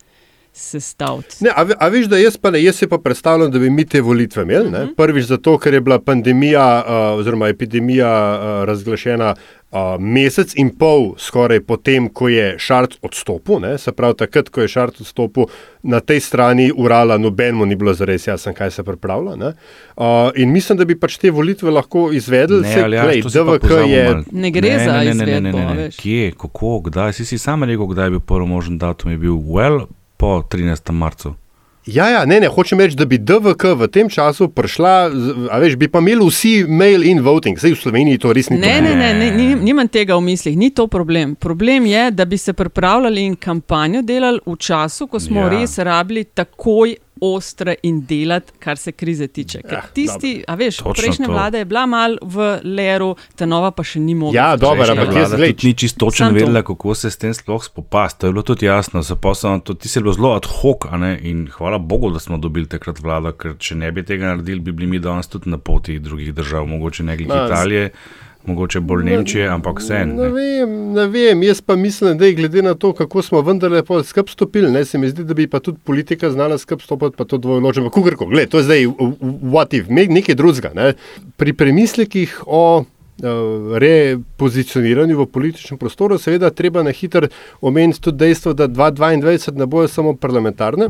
[0.55, 1.43] sestaviti.
[1.43, 3.83] Ne, a, a veš, da jaz, pa ne, jaz si pa predstavljam, da bi mi
[3.85, 4.71] te volitve imeli.
[4.71, 4.85] Ne?
[4.97, 9.33] Prvič zato, ker je bila pandemija uh, oziroma epidemija uh, razglašena
[9.75, 13.59] uh, mesec in pol skoraj potem, ko je Šarc odstopil.
[13.59, 13.75] Ne?
[13.77, 15.49] Se pravi, takrat, ko je Šarc odstopil,
[15.83, 19.35] na tej strani Urala nobenemu ni bilo zares jasno, kaj se pripravlja.
[19.35, 19.53] ne.
[19.95, 22.61] Uh, in mislim, da bi pač te volitve lahko izvedli.
[22.61, 24.03] Ne, ja, glej, pa DVK je.
[24.09, 24.23] malo.
[24.31, 25.83] Ne gre za ne, ne, ne, ne, izvedbo, ne, ne, ne.
[25.83, 26.01] veš.
[26.01, 27.13] Kje, kako, kdaj?
[27.19, 29.85] Si si sam rekel, kdaj je bil prvi možen datum, je bil well
[30.17, 30.91] po 13.
[30.91, 31.35] marcu.
[31.85, 34.93] Ja, ja, ne, ne, hočem reči, da bi DVK v tem času prišla,
[35.53, 38.57] a veš, bi pa imeli vsi mail in voting, zdaj v Sloveniji to res ni
[38.57, 41.35] Ne, ne, ne, ne, ni- nimam tega v mislih, ni to problem.
[41.35, 45.49] Problem je, da bi se pripravljali in kampanjo delali v času, ko smo ja.
[45.49, 49.61] res rabili takoj ostre in delati, kar se krize tiče.
[49.61, 51.31] Ker Ja, tisti, a veš, Točno prejšnja to.
[51.31, 54.35] vlada je bila mal v leru, ta nova pa še ni mogla.
[54.41, 58.19] Ja, dobro, ampak jaz, tudi ni čisto točno vedela, kako se s tem sploh spopasti.
[58.19, 60.97] To je bilo tudi jasno, se sem, to, ti si bilo zelo ad hoc, a
[60.97, 64.59] ne, in hvala Bogu, da smo dobili takrat vlado, ker če ne bi tega naredili,
[64.59, 67.89] bi bili mi danes tudi na poti drugih držav, mogoče ne glede Italije,
[68.45, 70.05] mogoče bolj Nemčije, ampak vse.
[70.05, 73.83] Ne vem, ne vem, jaz pa mislim, da je glede na to, kako smo vendarle
[73.83, 77.15] pol skup stopili, ne, se mi zdi, da bi pa tudi politika znala skup stopiti,
[77.17, 79.15] pa to dvojločeno, pa kugarko, gled, to je zdaj v- v-
[79.49, 80.71] what if, me- nekaj drugega.
[80.75, 80.93] Ne.
[81.37, 82.85] Pri premislekih o uh,
[83.77, 87.27] repozicioniranju v političnem prostoru, seveda treba na hitro
[87.61, 90.89] omeniti tudi dejstvo, da 2022 ne bojo samo parlamentarne,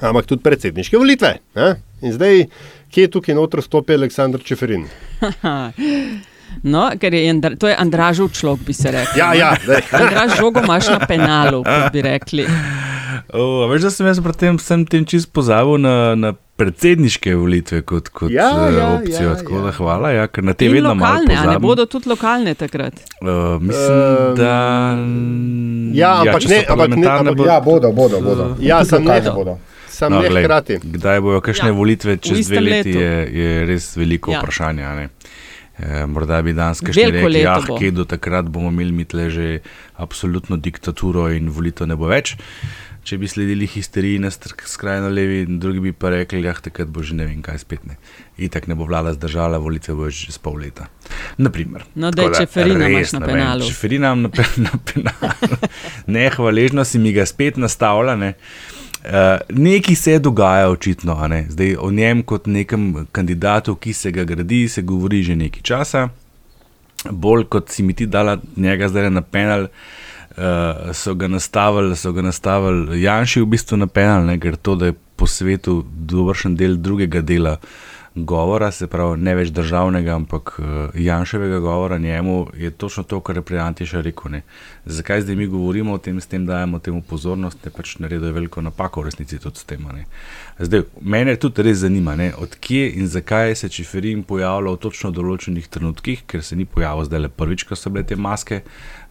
[0.00, 1.38] ampak tudi predsedniške volitve.
[1.54, 1.74] Ne.
[2.02, 2.46] In zdaj,
[2.90, 4.84] kje je tukaj noter stopi Aleksandr Čeferin?
[6.62, 9.16] No, ker je Andra, to je Andražov človek, bi se rekel.
[9.16, 9.56] Ja, ja.
[9.92, 12.46] Andraž žogo imaš na penalu, bi rekli.
[13.30, 17.34] O, a veš, da sem jaz pred tem, vsem tem čist pozabil na, na predsedniške
[17.34, 19.22] volitve kot, kot Ja, eh, ja, opcijo.
[19.24, 19.62] ja, tako ja.
[19.62, 22.54] da hvala, ja, ker na te In vedno malo lokalne, a ne bodo tudi lokalne
[22.54, 22.94] takrat.
[23.20, 23.28] Uh,
[23.60, 24.54] mislim, Ehm, da.
[25.94, 28.20] ja, ampak če so ne, ampak ne, ampak- bo- Ja, bodo, bodo.
[28.20, 28.56] bodo.
[28.60, 29.58] Ja, sem ne- bodo.
[29.88, 30.78] Sam No, ne glej, hkrati.
[30.82, 32.98] Kdaj bojo kakšne Ja, volitve čez dve leti, letu.
[32.98, 34.34] je, je res veliko Ja.
[34.34, 34.40] ja.
[34.40, 35.08] vprašanje.
[35.78, 36.02] A ne.
[36.02, 39.30] E, morda bi danes Veliko rekli, ah, bo." kje do takrat bomo imeli mi tle
[39.30, 39.60] že
[39.96, 42.36] absolutno diktaturo in volitev ne bo več.
[43.04, 47.14] Če bi sledili histeriji na skrajno levi, drugi bi pa rekli, da takrat bo že
[47.14, 47.98] ne vem kaj spet ne.
[48.40, 50.86] Itak ne bo vlada zdržala, volitve bo že čez pol leta.
[51.36, 51.84] Naprimer.
[51.94, 53.34] No, Tako daj, Čeferina imaš res na ne vem.
[53.36, 53.68] penalu.
[53.68, 55.60] Čeferina imam na, pe, na penalu.
[56.06, 58.16] ne, hvaležno si mi ga spet nastavlja.
[58.16, 58.32] Ne.
[59.04, 61.16] Uh, nekaj se dogaja, očitno.
[61.28, 61.46] Ne?
[61.48, 66.08] Zdaj, o njem, kot nekem kandidatu, ki se ga gradi, se govori že nekaj časa.
[67.10, 72.12] Bolj kot si mi ti dala njega zdaj na penal, uh, so ga nastavili, so
[72.12, 74.38] ga nastavili Janši v bistvu na penal, ne?
[74.40, 77.58] ker to, da je po svetu dovršen del drugega dela
[78.14, 83.36] govora, se pravi ne več državnega, ampak uh, Janševega govora njemu, je točno to, kar
[83.36, 84.30] je prej Antiša rekel.
[84.30, 84.42] Ne?
[84.86, 88.62] Zakaj zdaj mi govorimo o tem, s tem dajemo temu pozornost, ne pač naredijo veliko
[88.62, 89.82] napako v resnici tudi s tem.
[89.94, 90.06] Ne?
[90.58, 92.30] Zdaj, mene tudi res zanima, ne?
[92.38, 97.26] odkje in zakaj se Čiferin pojavlja v točno določenih trenutkih, ker se ni pojavil zdaj
[97.26, 98.62] le prvič, ko so bile te maske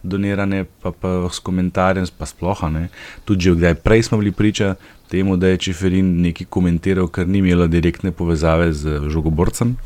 [0.04, 2.88] donirane, pa, pa s komentarjem, pa sploh ne.
[3.24, 4.74] Tudi že kdaj prej smo bili priča
[5.08, 9.76] temu, da je Čiferin nekaj komentiral, ker ni imelo direktne povezave z žogoborcem.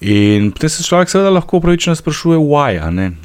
[0.00, 2.78] In potem se človek seveda lahko upravičeno sprašuje, why.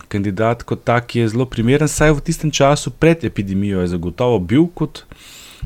[0.09, 4.65] Kandidat kot tak je zelo primeren, saj v tistem času pred epidemijo je zagotovo bil
[4.73, 5.05] kot,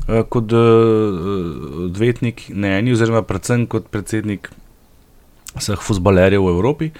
[0.06, 4.52] kot odvetnik, ne eni, oziroma predvsem kot predsednik
[5.56, 6.92] vseh futbalerjev v Evropi.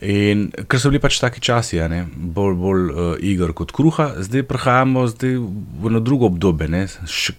[0.00, 4.44] In ker so bili pač taki časi, ne, bolj, bolj uh, igr kot kruha, zdaj
[4.46, 6.84] prehajamo zdaj v eno drugo obdobje.
[7.10, 7.34] Še,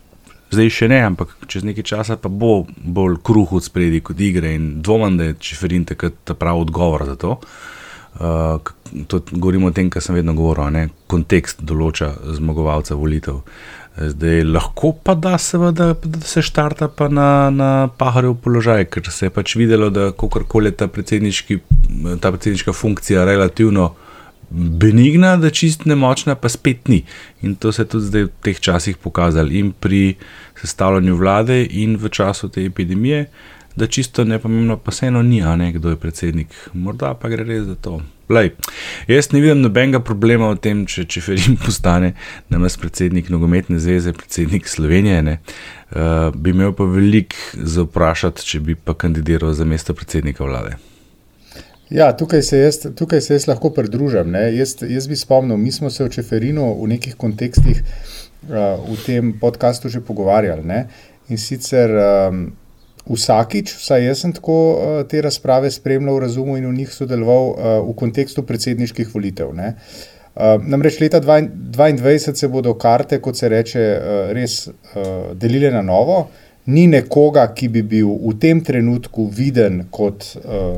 [0.52, 4.52] zdaj še ne, ampak čez nekaj časa pa bo bolj kruh od spredi kot igre
[4.58, 7.38] in dvomim, da je Čeferin takrat pravi odgovor za to.
[8.20, 8.60] Uh,
[9.08, 13.40] to govorimo o tem, kar sem vedno govoril, ne, kontekst določa zmagovalca volitev.
[14.00, 19.26] Zdaj lahko pa da, seveda, da se štarta pa na, na paharjev položaj, ker se
[19.26, 23.90] je pač videlo, da kakorkoli je ta, ta predsedniška funkcija relativno
[24.50, 27.04] benigna, da čist nemočna, pa spet ni.
[27.42, 30.16] In to se je tudi zdaj v teh časih pokazalo in pri
[30.62, 33.28] sestavljanju vlade in v času te epidemije,
[33.80, 36.56] da čisto nepomembno pa vseeno ni, ne kdo je predsednik.
[36.74, 38.02] Morda pa gre res za to.
[38.30, 38.52] Lej,
[39.10, 42.12] jaz ne vidim nobenega problema v tem, če, če Ferim postane
[42.54, 45.40] names predsednik nogometne zveze, predsednik Slovenije.
[45.90, 50.78] Uh, bi imel pa veliko za vprašati, če bi pa kandidiral za mesto predsednika vlade.
[51.90, 54.36] Ja, tukaj se jaz, tukaj se jaz lahko pridružim.
[54.54, 59.34] Jaz, jaz bi spomnil, mi smo se o Čeferinu v nekih kontekstih uh, v tem
[59.42, 60.68] podkastu že pogovarjali.
[60.70, 60.84] Ne?
[61.34, 62.52] In sicer um,
[63.08, 67.72] vsakič, vsaj jaz sem tako uh, te razprave spremljal, razumel in v njih sodeloval uh,
[67.88, 69.54] v kontekstu predsedniških volitev.
[69.56, 69.74] Ne?
[70.36, 75.82] Uh, namreč leta 2022 se bodo karte, kot se reče, uh, res uh, delile na
[75.82, 76.28] novo.
[76.70, 80.78] Ni nekoga, ki bi bil v tem trenutku viden kot uh,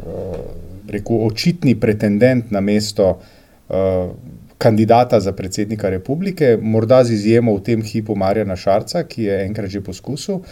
[0.00, 0.42] uh,
[0.88, 4.12] rekel, očitni pretendent na mesto uh,
[4.60, 9.72] kandidata za predsednika republike, morda z izjemo v tem hipu Marjana Šarca, ki je enkrat
[9.72, 10.42] že poskusil.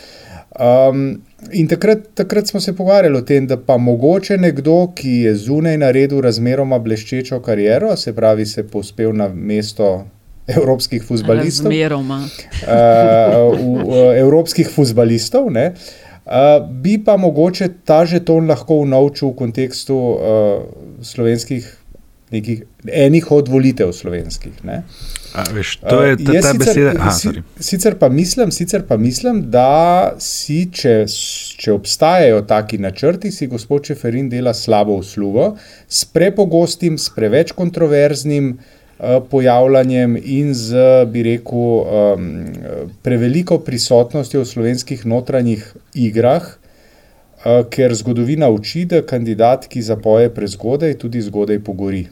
[0.48, 1.20] Um,
[1.52, 5.76] in takrat, takrat smo se pogovarjali o tem, da pa mogoče nekdo, ki je zunaj
[5.78, 10.06] naredil razmeroma bleščečo kariero, se pravi, se povzpel na mesto
[10.48, 11.68] evropskih futbalistov.
[11.68, 12.22] Razmeroma.
[12.64, 15.72] Uh, uh, evropskih futbalistov, ne.
[16.28, 20.64] Uh, bi pa mogoče ta žeton lahko unovčil v kontekstu uh,
[21.04, 21.68] slovenskih
[22.30, 24.52] nekih, enih od volitev slovenskih.
[25.34, 26.92] A, veš, to je ta, ta sicer, beseda.
[26.96, 31.04] Aha, si, sicer, pa mislim, sicer pa mislim, da si, če,
[31.60, 35.52] če obstajajo taki načrti, si gospod Čeferin dela slabo uslugo
[35.88, 42.30] s prepogostim, s preveč kontroverznim uh, pojavljanjem in z, bi rekel, um,
[43.04, 46.54] preveliko prisotnostjo v slovenskih notranjih igrah.
[47.38, 52.08] Uh, ker zgodovina uči, da kandidat, ki zapoje prezgodaj, tudi zgodaj pogori.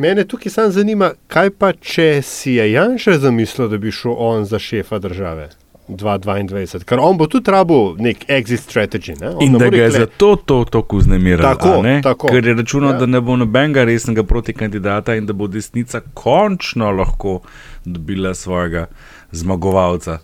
[0.00, 4.44] Mene tukaj samo zanima, kaj pa če si je Janša zamislil, da bi šel on
[4.48, 5.50] za šefa države
[5.88, 9.12] 2022, ker on bo tudi rabil nek exit strategy.
[9.20, 9.34] Ne?
[9.44, 11.44] In da ga je zato to tako uznemiral.
[11.52, 12.30] Tako, tako.
[12.32, 12.98] Ker je računal, ja.
[12.98, 17.40] da ne bo nobenega resnega protikandidata in da bo desnica končno lahko
[17.84, 18.86] dobila svojega
[19.32, 20.18] zmagovalca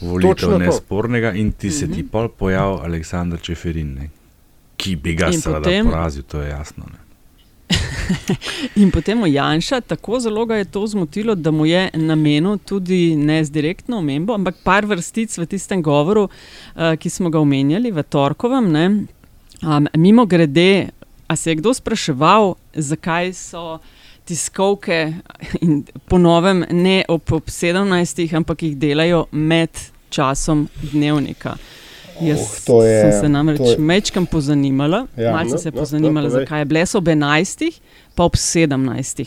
[0.00, 2.12] volitev nespornega in ti se ti mhm.
[2.12, 4.08] pol pojavil Aleksandr Čeferin, ne?
[4.76, 5.90] ki bi ga seveda potem...
[5.90, 6.84] porazil, to je jasno.
[6.92, 7.05] Ne?
[8.82, 13.44] in potem Janša, tako zelo ga je to zmotilo, da mu je namenil tudi ne
[13.44, 18.02] z direktno omembo, ampak par vrstic v tistem govoru, uh, ki smo ga omenjali v
[18.02, 18.70] Torkovem.
[19.62, 20.88] Um, mimo grede,
[21.26, 23.78] a se je kdo spraševal, zakaj so
[24.26, 25.14] tiskovke
[25.60, 29.70] in ponovem ne ob, ob 17, ampak jih delajo med
[30.10, 31.56] časom dnevnika.
[32.20, 36.28] Jaz oh, je, sem se namreč mečkam pozanimala, ja, malce no, se je no, pozanimala,
[36.28, 37.80] no, zakaj je bles ob 11,
[38.14, 39.24] pa ob 17.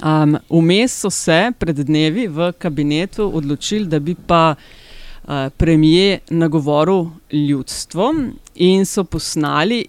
[0.00, 7.08] Um, vmes so se pred dnevi v kabinetu odločili, da bi pa uh, premije nagovoril
[7.32, 8.12] ljudstvo
[8.54, 9.84] in so posnali,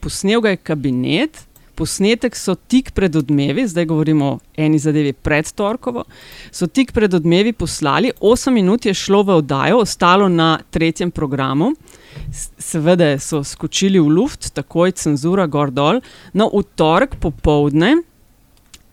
[0.00, 1.44] posnel ga je kabinet,
[1.76, 6.04] posnetek so tik pred odmevi, zdaj govorimo o eni zadevi pred Torkovo,
[6.50, 11.74] so tik pred odmevi poslali, 8 minut je šlo v oddajo, ostalo na tretjem programu.
[12.58, 16.00] Seveda so skočili v luft, takoj cenzura, gor dol.
[16.32, 17.96] No, v torek popovdne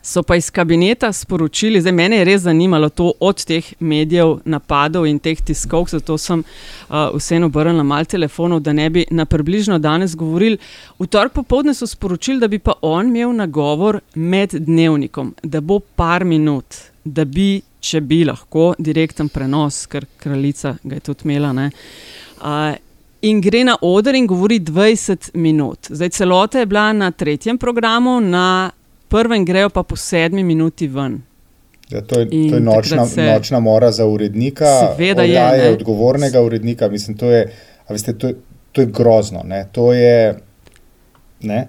[0.01, 5.05] so pa iz kabineta sporočili, da me je res zanimalo to od teh medijev, napadov
[5.07, 9.79] in teh tiskov, zato sem uh, vseeno obrnil malo telefonov, da ne bi na približno
[9.79, 10.57] danes govorili.
[10.99, 15.79] V torek popovdne so sporočili, da bi pa on imel nagovor med dnevnikom, da bo
[15.79, 21.69] par minut, da bi, če bi lahko, direkten prenos, ker kraljica ga je tudi imela.
[22.41, 22.73] Uh,
[23.21, 25.91] In gre na oder in govori 20 minut.
[25.93, 28.71] Zdaj, celota je bila na tretjem programu, na
[29.11, 31.19] prvem grejo pa po sedmi minuti ven.
[31.89, 33.23] Ja, to, je, to je nočna, se...
[33.23, 35.57] nočna mora za urednika, seveda je.
[35.57, 35.69] Ne?
[35.69, 36.87] odgovornega urednika.
[36.89, 37.51] Mislim, to, je,
[37.89, 38.35] veste, to, je,
[38.71, 39.43] to je grozno.
[39.43, 39.65] Ne?
[39.71, 40.37] To je.
[41.41, 41.67] Ne?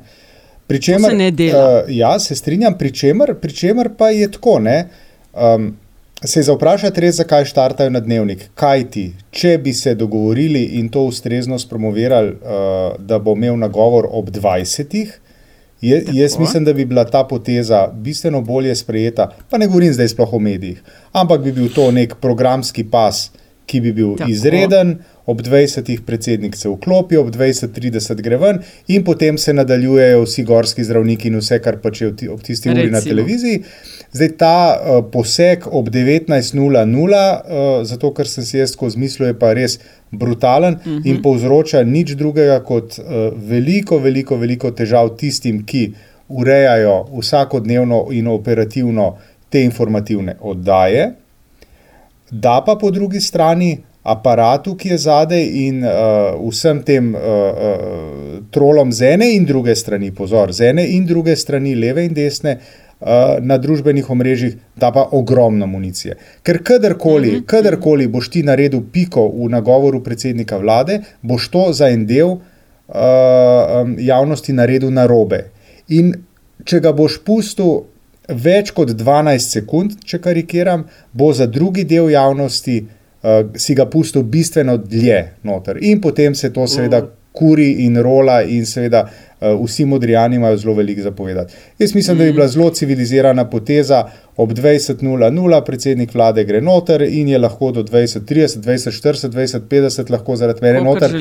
[0.66, 1.82] Pričemer, se ne dela.
[1.82, 4.60] Uh, ja, se strinjam, pričemer, pričemer pa je tako.
[4.62, 5.76] Um,
[6.24, 8.46] se je za vprašati res, zakaj štartajo na dnevnik.
[8.54, 14.06] Kaj ti, če bi se dogovorili in to ustrezno spromovirali, uh, da bo imel nagovor
[14.10, 15.10] ob 20.
[15.82, 20.08] Je, jaz mislim, da bi bila ta poteza bistveno bolje sprejeta, pa ne govorim zdaj
[20.08, 23.30] sploh o medijih, ampak bi bil to nek programski pas,
[23.72, 24.30] ki bi bil Tako.
[24.30, 24.96] izreden,
[25.26, 26.00] ob 20.
[26.06, 28.60] predsednik se vklopi, ob 20.30 gre ven
[28.92, 32.90] in potem se nadaljujejo vsi gorski zdravniki in vse, kar pač je ob tisti uri
[32.92, 33.62] na televiziji.
[34.12, 39.38] Zdaj ta uh, poseg ob 19.00, uh, zato ker sem si jaz skozi mislil, je
[39.38, 39.78] pa res
[40.10, 41.00] brutalen uh -huh.
[41.04, 41.22] in mhm.
[41.22, 45.92] povzroča nič drugega kot uh, veliko, veliko, veliko težav tistim, ki
[46.28, 49.16] urejajo vsakodnevno in operativno
[49.48, 51.21] te informativne oddaje.
[52.32, 55.90] Da pa po drugi strani aparatu, ki je zadaj in uh,
[56.48, 61.36] vsem tem uh, uh, trolom z ene in druge strani, pozor, z ene in druge
[61.36, 62.56] strani, leve in desne.
[63.42, 66.14] Na družbenih omrežjih, da pa ogromno municije.
[66.46, 67.46] Ker kadarkoli, mhm.
[67.50, 72.44] kadarkoli boš ti naredil piko v nagovoru predsednika vlade, boš to za en del uh,
[73.98, 75.48] javnosti naredil na robe.
[75.90, 76.14] In
[76.62, 77.80] če ga boš pustil
[78.28, 84.22] več kot 12 sekund, če karikiram, bo za drugi del javnosti uh, si ga pustil
[84.22, 85.82] bistveno dlje noter.
[85.82, 87.10] In potem se to seveda mm.
[87.32, 91.54] kuri in rola, in seveda uh, vsi modrijani imajo zelo veliko zapovedati.
[91.78, 92.34] Jaz mislim, da bi mm.
[92.34, 94.04] bila zelo civilizirana poteza.
[94.36, 100.62] Ob 20.00 predsednik vlade gre noter in je lahko do 20.30, 20.40, 20.50 lahko zaradi
[100.64, 101.12] mene noter,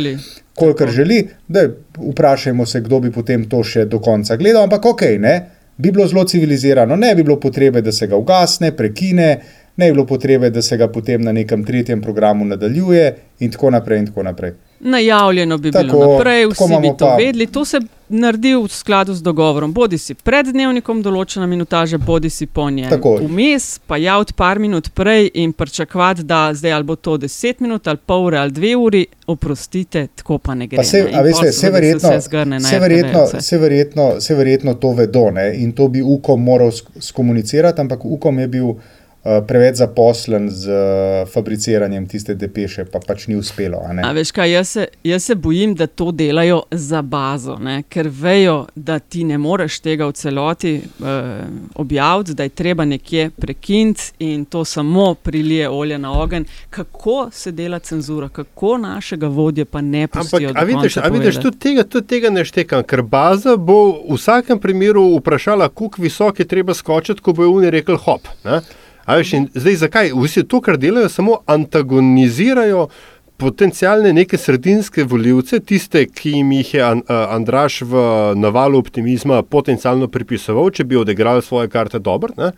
[0.56, 1.26] kolikor želi.
[1.48, 1.66] Da,
[1.98, 5.36] vprašajmo se, kdo bi potem to še do konca gledal, ampak ok, ne,
[5.82, 9.30] bi bilo zelo civilizirano, ne bi bilo potrebe, da se ga ugasne, prekine,
[9.76, 13.72] ne je bilo potrebe, da se ga potem na nekem tretjem programu nadaljuje, in tako
[13.72, 14.00] naprej.
[14.00, 14.54] In tako naprej.
[14.84, 17.16] Najavljeno bi tako, bilo naprej, vsi bi to pa...
[17.16, 17.48] vedeli.
[17.48, 17.80] To se
[18.12, 19.74] naredi v skladu z dogovorom.
[19.74, 22.92] Bodi si pred dnevnikom določena minutaža, bodi si po njej.
[23.22, 27.88] Vmes pa javiti par minut prej in pričakovati, da zdaj ali bo to 10 minut
[27.88, 30.84] ali pol ure ali 2 uri, oprostite, tako pa ne gre.
[30.84, 31.24] Se, ne?
[31.24, 35.52] veste, se, verjetno, se, se, verjetno, se, verjetno, se verjetno to vedo ne?
[35.56, 38.74] in to bi UKOM moral skomunicirati, ampak UKOM je bil.
[39.24, 43.78] Eh, preveč zaposlen z uh, fabriciranjem tiste depeše, pa pač ni uspelo.
[44.14, 47.84] Veš, kaj, jaz, se, jaz se bojim, da to delajo za bazo, ne?
[47.86, 51.06] ker vejo, da ti ne moreš tega v celoti uh,
[51.76, 56.46] objaviti, da je treba nekje prekiniti in to samo prilije olje na ogen.
[56.70, 60.50] Kako se dela cenzura, kako našega vodje pa ne pustijo?
[60.50, 64.18] Ampak, a vidiš, a vidiš tudi, tega, tudi tega ne štekam, ker baza bo v
[64.18, 68.26] vsakem primeru vprašala, kako visok je treba skočiti, ko bo Uni rekel hop.
[68.44, 68.64] Ne?
[69.08, 72.88] Veš, zdaj, zakaj vsi to, kar delajo, samo antagonizirajo
[73.42, 78.04] potencijalne neke sredinske voljivce, tiste, ki jim jih je Andraš v
[78.38, 82.52] navalu optimizma potencialno pripisoval, če bi odigrali svoje karte dobro.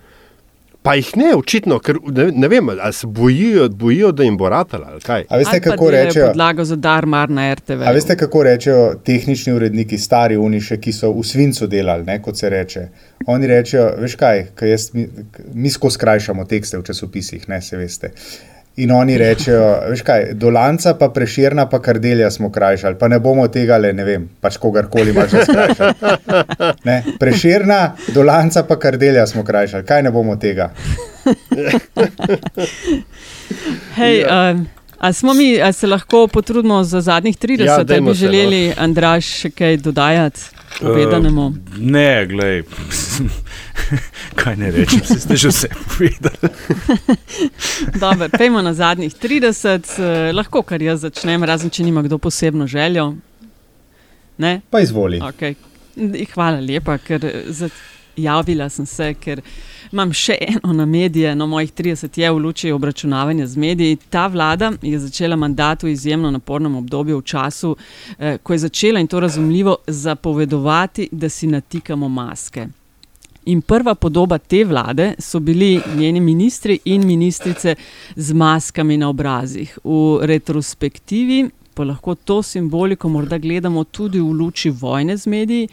[0.84, 4.50] Pa jih ne, očitno, ker ne, ne vem, ali se bojijo, bojijo, da jim bo
[4.50, 4.86] ratalo.
[5.08, 6.28] A veste, kako rečejo?
[6.28, 7.88] Podlago za dar, mar na RTV.
[7.88, 12.38] A veste, kako rečejo tehnični uredniki, stari uniše, ki so v svincu delali, ne, kot
[12.38, 12.88] se reče.
[13.32, 15.08] Oni rečejo, veš kaj, jaz, mi,
[15.54, 18.12] mi skozi skrajšamo tekste v časopisih, ne se veste.
[18.76, 23.46] In oni rečejo, veš kaj, dolanca pa preširna, pa kardelja smo krajšali, pa ne bomo
[23.54, 25.94] tega le, ne vem, pač kogarkoli imaš že skrajšali.
[27.22, 30.72] Preširna, dolanca pa kardelja smo krajšali, kaj ne bomo tega.
[34.00, 34.66] Hej, um,
[34.98, 38.14] a smo mi, a se lahko potrudimo za zadnjih 30, ja, da bi no.
[38.14, 40.40] želeli, Andraš, še kaj dodajati?
[40.82, 41.46] Povedanemu.
[41.46, 42.64] Uh, ne, glej,
[44.40, 46.50] kaj ne rečem, ste že vse povedali.
[48.04, 52.68] Dobro, pejmo na zadnjih 30, eh, lahko kar jaz začnem, razen če nima kdo posebno
[52.68, 53.14] željo.
[54.38, 54.62] Ne?
[54.70, 55.20] Pa izvoli.
[55.22, 55.56] Okay.
[56.34, 57.22] Hvala lepa, ker
[58.18, 59.42] javila sem se, ker
[59.92, 63.98] imam še eno na medije, no mojih 30 je v luči obračunavanja z mediji.
[64.10, 67.76] Ta vlada je začela mandat v izjemno napornem obdobju, v času,
[68.18, 72.68] eh, ko je začela in to razumljivo zapovedovati, da si natikamo maske.
[73.46, 77.76] In prva podoba te vlade so bili njeni ministri in ministrice
[78.16, 79.78] z maskami na obrazih.
[79.84, 85.68] V retrospektivi pa lahko to simboliko morda gledamo tudi v luči vojne z mediji,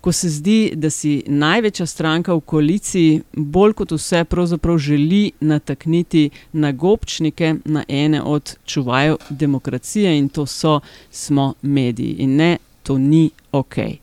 [0.00, 6.30] ko se zdi, da si največja stranka v koaliciji bolj kot vse pravzaprav želi natakniti
[6.52, 12.16] na gobčnike, na ene od čuvajev demokracije in to so smo mediji.
[12.18, 14.01] In ne, to ni ok.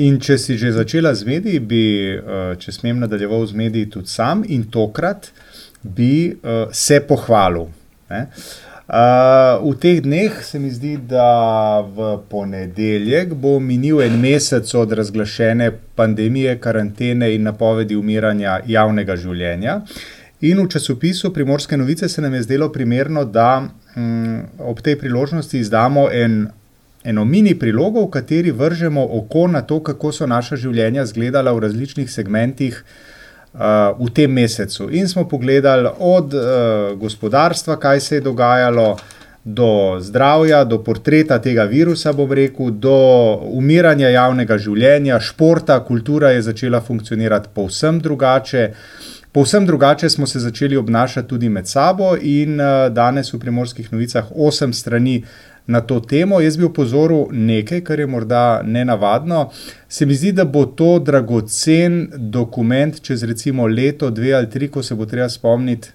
[0.00, 1.84] In če si že začela z mediji, bi,
[2.58, 5.32] če smem nadaljeval z mediji tudi sam in tokrat
[5.82, 6.36] bi
[6.72, 7.68] se pohvalil.
[8.08, 8.28] Ne?
[8.92, 15.70] v teh dneh se mi zdi, da v ponedeljek bo minil en mesec od razglašene
[15.96, 19.80] pandemije, karantene in napovedi umiranja javnega življenja.
[20.42, 23.62] In v časopisu Primorske novice se nam je zdelo primerno, da
[23.96, 26.48] m, ob tej priložnosti izdamo en,
[27.04, 31.66] eno mini prilogo, v kateri vržemo oko na to, kako so naša življenja izgledala v
[31.66, 32.84] različnih segmentih
[33.98, 34.88] v tem mesecu.
[34.90, 36.44] In smo pogledali od uh,
[36.98, 38.96] gospodarstva, kaj se je dogajalo,
[39.44, 42.94] do zdravja, do portreta tega virusa, bom rekel, do
[43.50, 48.68] umiranja javnega življenja, športa, kultura je začela funkcionirati povsem drugače.
[49.32, 54.30] Povsem drugače smo se začeli obnašati tudi med sabo, in uh, danes v primorskih novicah
[54.30, 55.24] osem strani
[55.66, 56.40] na to temo.
[56.40, 59.50] Jaz bi upozoril nekaj, kar je morda ne navadno.
[59.88, 64.82] Se mi zdi, da bo to dragocen dokument čez recimo leto, dve ali tri, ko
[64.82, 65.88] se bo treba spomniti,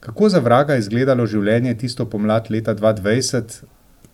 [0.00, 3.62] kako za vraga je izgledalo življenje tisto pomlad leta 2020,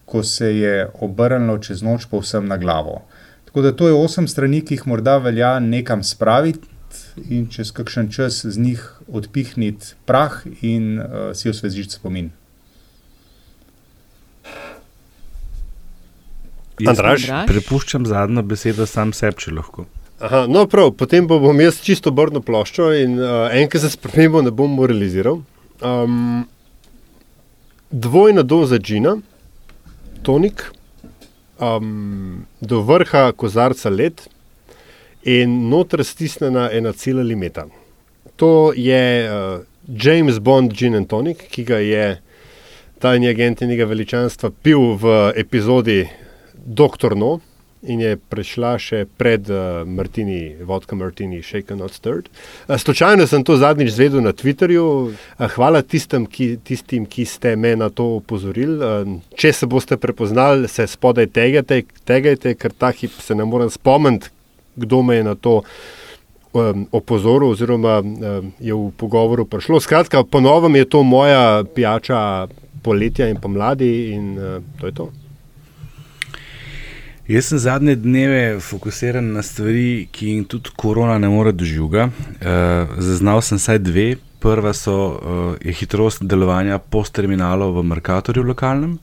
[0.04, 3.02] ko se je obrnilo čez noč povsem na glavo.
[3.44, 6.68] Tako da to je osem strani, ki jih morda velja nekam spraviti.
[7.28, 12.30] In čez kakšen čas z njih odpihniti prah, in uh, si osvežiti spomin.
[16.80, 17.26] Andraž?
[17.48, 19.86] Prepuščam zadnjo besedo sam sebi, če lahko.
[20.22, 24.52] Aha, no, prav, potem bom jaz čisto obrnil ploščo in uh, enkrat za spremembo ne
[24.54, 25.40] bom moraliziral.
[25.82, 26.44] Um,
[27.90, 29.16] dvojna doza džina,
[30.22, 30.68] tonik,
[31.58, 34.22] um, do vrha kozarca led
[35.26, 37.66] in noter stisnjena ena cela limeta.
[38.38, 42.06] To je uh, James Bond Gin and Tonic, ki ga je
[43.02, 46.04] tajni agent in njega veličanstva pil v epizodi
[46.66, 47.40] Doktor No
[47.82, 52.28] in je prišla še pred uh, Martini, vodka Martini, Shaken Not Stirred.
[52.68, 54.84] Uh, slučajno sem to zadnjič zvedel na Twitterju.
[55.10, 58.78] Uh, hvala tistem ki, tistim, ki ste me na to upozorili.
[58.78, 63.70] Uh, če se boste prepoznali, se spodaj tegajte, tegajte, ker ta hip se ne morem
[63.70, 64.30] spomniti,
[64.78, 65.60] kdo me je na to.
[66.52, 69.80] Um, opozoril, oziroma um, je v pogovoru prišlo.
[69.80, 72.44] Skratka, ponovno je to moja pijača
[72.84, 75.08] poletja in pomladi, in uh, to je to.
[77.32, 82.12] Jaz sem zadnje dneve fokusiran na stvari, ki jim tudi korona ne more doživeti.
[82.44, 84.04] Uh, zaznal sem vsaj dve.
[84.42, 88.96] Prva so, uh, je hitrost delovanja post-terminalov v Merkatorju lokalnem,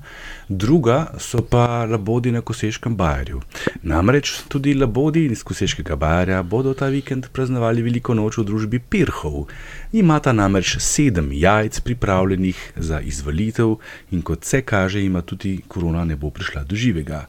[0.49, 3.39] druga so pa labodi na Koseškem bajerju.
[3.87, 9.47] Namreč tudi labodi iz Koseškega bajerja bodo ta vikend praznovali veliko noč v družbi Pirhov.
[9.95, 13.77] Imata namreč sedem jajc pripravljenih za izvalitev
[14.11, 17.23] in kot se kaže, ima tudi korona ne bo prišla do živega.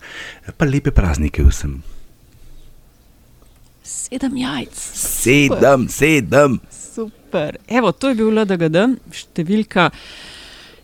[0.56, 1.78] Pa lepe praznike vsem.
[3.86, 4.74] Sedem jajc.
[4.98, 6.58] Sedem, sedem
[7.30, 7.56] super.
[7.68, 8.76] Evo, to je bil LDGD,
[9.14, 9.90] številka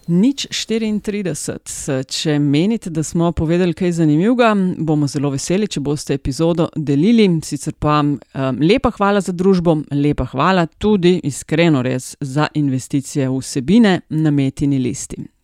[0.07, 2.05] nič 34.
[2.07, 7.27] Če menite, da smo povedali kaj zanimivega, bomo zelo veseli, če boste epizodo delili.
[7.43, 8.19] Sicer pa um,
[8.63, 14.79] lepa hvala za družbo, lepa hvala tudi iskreno res za investicije v vsebine na metini
[14.79, 15.36] listi.